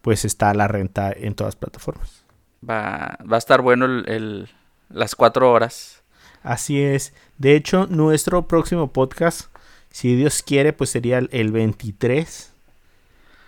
[0.02, 2.24] pues está la renta en todas plataformas.
[2.68, 4.50] Va, va a estar bueno el, el-
[4.90, 6.04] las cuatro horas.
[6.44, 7.14] Así es.
[7.40, 9.50] De hecho, nuestro próximo podcast,
[9.90, 12.54] si Dios quiere, pues sería el, el 23.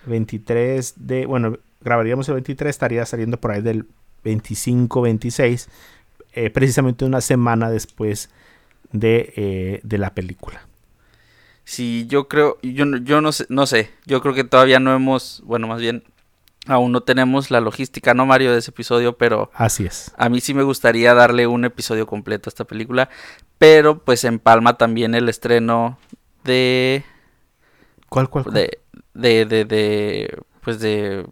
[0.06, 3.86] 23 de, bueno, grabaríamos el 23, estaría saliendo por ahí del
[4.24, 5.68] 25, 26,
[6.32, 8.30] eh, precisamente una semana después
[8.92, 10.66] de, eh, de la película.
[11.64, 14.94] Sí, yo creo, yo, no- yo no sé, no sé, yo creo que todavía no
[14.94, 16.04] hemos, bueno, más bien,
[16.66, 19.16] Aún no tenemos la logística, ¿no, Mario, de ese episodio?
[19.16, 20.12] Pero Así es.
[20.18, 23.08] a mí sí me gustaría darle un episodio completo a esta película.
[23.56, 25.98] Pero pues empalma también el estreno
[26.44, 27.04] de...
[28.10, 28.44] ¿Cuál, cuál?
[28.44, 28.54] cuál?
[28.54, 28.78] de,
[29.14, 31.24] de, de, de pues de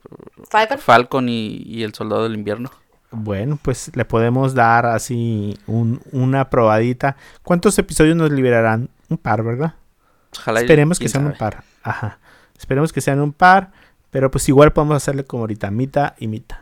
[0.48, 0.78] Falcon.
[0.78, 2.70] Falcon y, y el Soldado del Invierno.
[3.10, 7.16] Bueno, pues le podemos dar así un- una probadita.
[7.42, 8.88] ¿Cuántos episodios nos liberarán?
[9.08, 9.74] Un par, ¿verdad?
[10.36, 11.62] Ojalá Esperemos que sean un par.
[11.82, 12.18] Ajá.
[12.58, 13.70] Esperemos que sean un par.
[14.10, 16.58] Pero pues igual podemos hacerle como ahorita, mitad y mitad.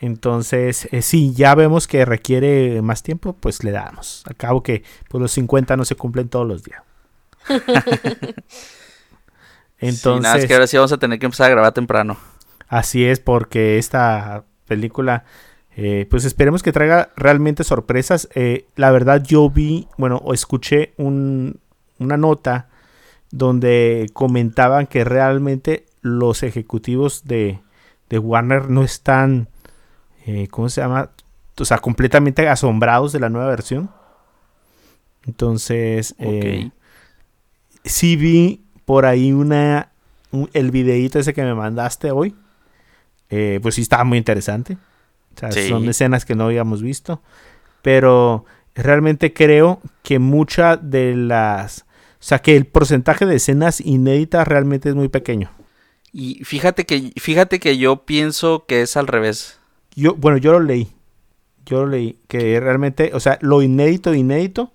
[0.00, 4.22] Entonces, eh, si ya vemos que requiere más tiempo, pues le damos.
[4.26, 6.82] Al cabo que pues, los 50 no se cumplen todos los días.
[9.78, 12.16] Sí, nada, es Entonces, que ahora sí vamos a tener que empezar a grabar temprano.
[12.68, 15.24] Así es, porque esta película,
[15.78, 18.28] eh, pues esperemos que traiga realmente sorpresas.
[18.34, 21.60] Eh, la verdad, yo vi, bueno, o escuché un-
[21.98, 22.68] una nota
[23.30, 27.60] donde comentaban que realmente los ejecutivos de,
[28.08, 29.48] de Warner no están,
[30.26, 31.10] eh, ¿cómo se llama?
[31.58, 33.90] O sea, completamente asombrados de la nueva versión.
[35.26, 36.70] Entonces, eh,
[37.84, 39.90] sí vi por ahí una
[40.30, 42.34] un- el videíto ese que me mandaste hoy.
[43.28, 44.76] Pues sí estaba muy interesante.
[45.36, 45.68] O sea, Sí.
[45.68, 47.20] son escenas que no habíamos visto.
[47.82, 51.82] Pero realmente creo que mucha de las...
[52.18, 55.50] O sea, que el porcentaje de escenas inéditas realmente es muy pequeño.
[56.12, 59.58] Y fíjate que, fíjate que yo pienso que es al revés.
[59.94, 60.88] Yo, bueno, yo lo leí.
[61.66, 62.18] Yo lo leí.
[62.26, 64.72] Que realmente, o sea, lo inédito, inédito,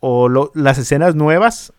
[0.00, 1.72] o lo- las escenas nuevas,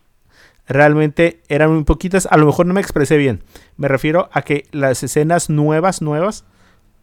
[0.66, 2.26] realmente eran muy poquitas.
[2.30, 3.42] A lo mejor no me expresé bien.
[3.76, 6.44] Me refiero a que las escenas nuevas, nuevas,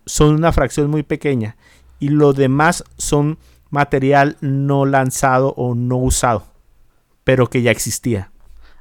[0.06, 1.56] son una fracción muy pequeña.
[2.00, 3.38] Y lo demás son
[3.70, 6.46] material no lanzado o no usado.
[7.24, 8.32] Pero que ya existía.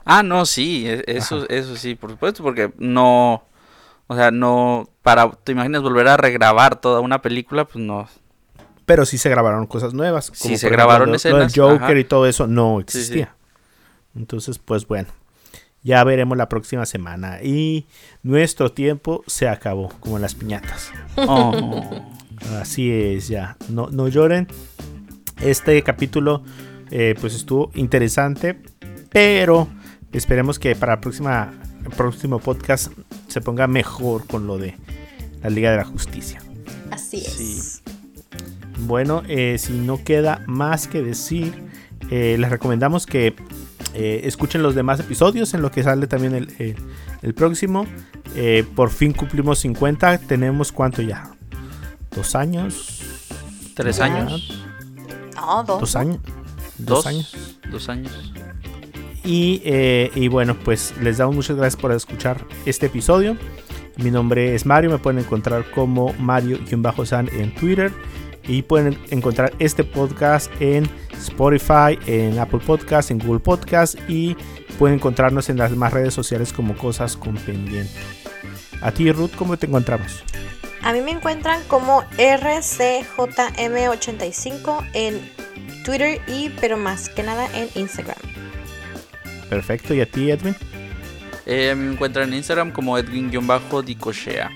[0.05, 1.47] Ah, no, sí, e- eso, Ajá.
[1.49, 3.43] eso sí, por supuesto, porque no,
[4.07, 7.65] o sea, no, para, ¿te imaginas volver a regrabar toda una película?
[7.65, 8.07] Pues no.
[8.85, 10.31] Pero sí se grabaron cosas nuevas.
[10.35, 11.99] Sí, como se por grabaron lo- lo escenas, del Joker ajá.
[11.99, 12.99] y todo eso no Sí, sí.
[12.99, 13.35] existía.
[14.15, 15.09] Entonces, pues bueno.
[15.85, 17.43] Ya veremos la próxima semana.
[17.43, 17.87] Y
[18.23, 20.91] nuestro tiempo se acabó, como en las piñatas.
[21.17, 22.03] Oh.
[22.59, 23.57] Así es, ya.
[23.69, 24.49] No, no lloren.
[25.43, 26.43] Este capítulo,
[26.91, 28.59] eh, pues estuvo interesante.
[29.11, 29.69] Pero
[30.13, 31.53] esperemos que para la próxima,
[31.85, 32.91] el próximo podcast
[33.29, 34.77] se ponga mejor con lo de
[35.43, 36.41] la Liga de la Justicia.
[36.91, 37.33] Así es.
[37.33, 37.83] Sí.
[38.81, 41.63] Bueno, eh, si no queda más que decir,
[42.11, 43.35] eh, les recomendamos que
[43.95, 46.77] eh, escuchen los demás episodios en lo que sale también el, el-
[47.23, 47.87] el próximo.
[48.35, 50.19] Eh, por fin cumplimos 50.
[50.19, 51.31] Tenemos cuánto ya?
[52.15, 53.01] ¿Dos años?
[53.75, 54.63] ¿Tres Ya, años?
[55.37, 55.81] No, dos.
[55.81, 56.19] ¿Dos años?
[56.79, 56.89] ¿Dos?
[57.05, 57.37] Dos años.
[57.71, 58.33] Dos años.
[59.25, 63.37] Y, eh, y bueno, pues les damos muchas gracias por escuchar este episodio.
[63.97, 67.93] Mi nombre es Mario, me pueden encontrar como Mario-San en Twitter.
[68.47, 73.99] Y pueden encontrar este podcast en Spotify, en Apple Podcast, en Google Podcast.
[74.07, 74.37] Y
[74.79, 77.95] pueden encontrarnos en las demás redes sociales como Cosas con Pendiente.
[78.83, 80.23] A ti, Ruth, ¿cómo te encontramos?
[80.83, 85.23] A mí me encuentran como RCJM85 en
[85.85, 88.19] Twitter y, pero más que nada, en Instagram.
[89.49, 89.95] Perfecto.
[89.95, 90.55] ¿Y a ti, Edwin?
[91.47, 94.51] Eh, me encuentran en Instagram como Edwin-Dicochea.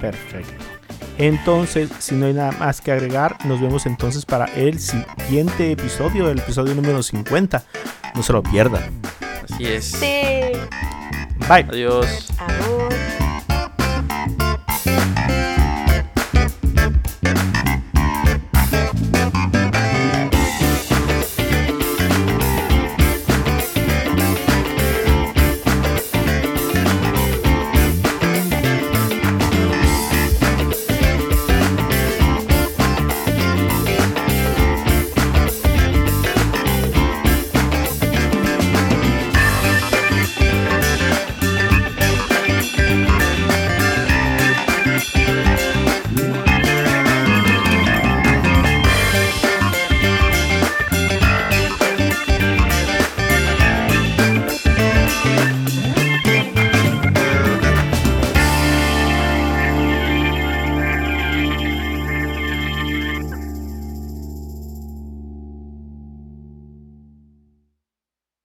[0.00, 0.64] Perfecto.
[1.18, 6.30] Entonces, si no hay nada más que agregar, nos vemos entonces para el siguiente episodio,
[6.30, 7.64] el episodio número 50.
[8.14, 9.00] No se lo pierdan.
[9.42, 9.84] Así es.
[9.84, 10.22] Sí.
[11.48, 11.66] Bye.
[11.68, 12.32] Adiós.
[12.38, 12.97] Adiós.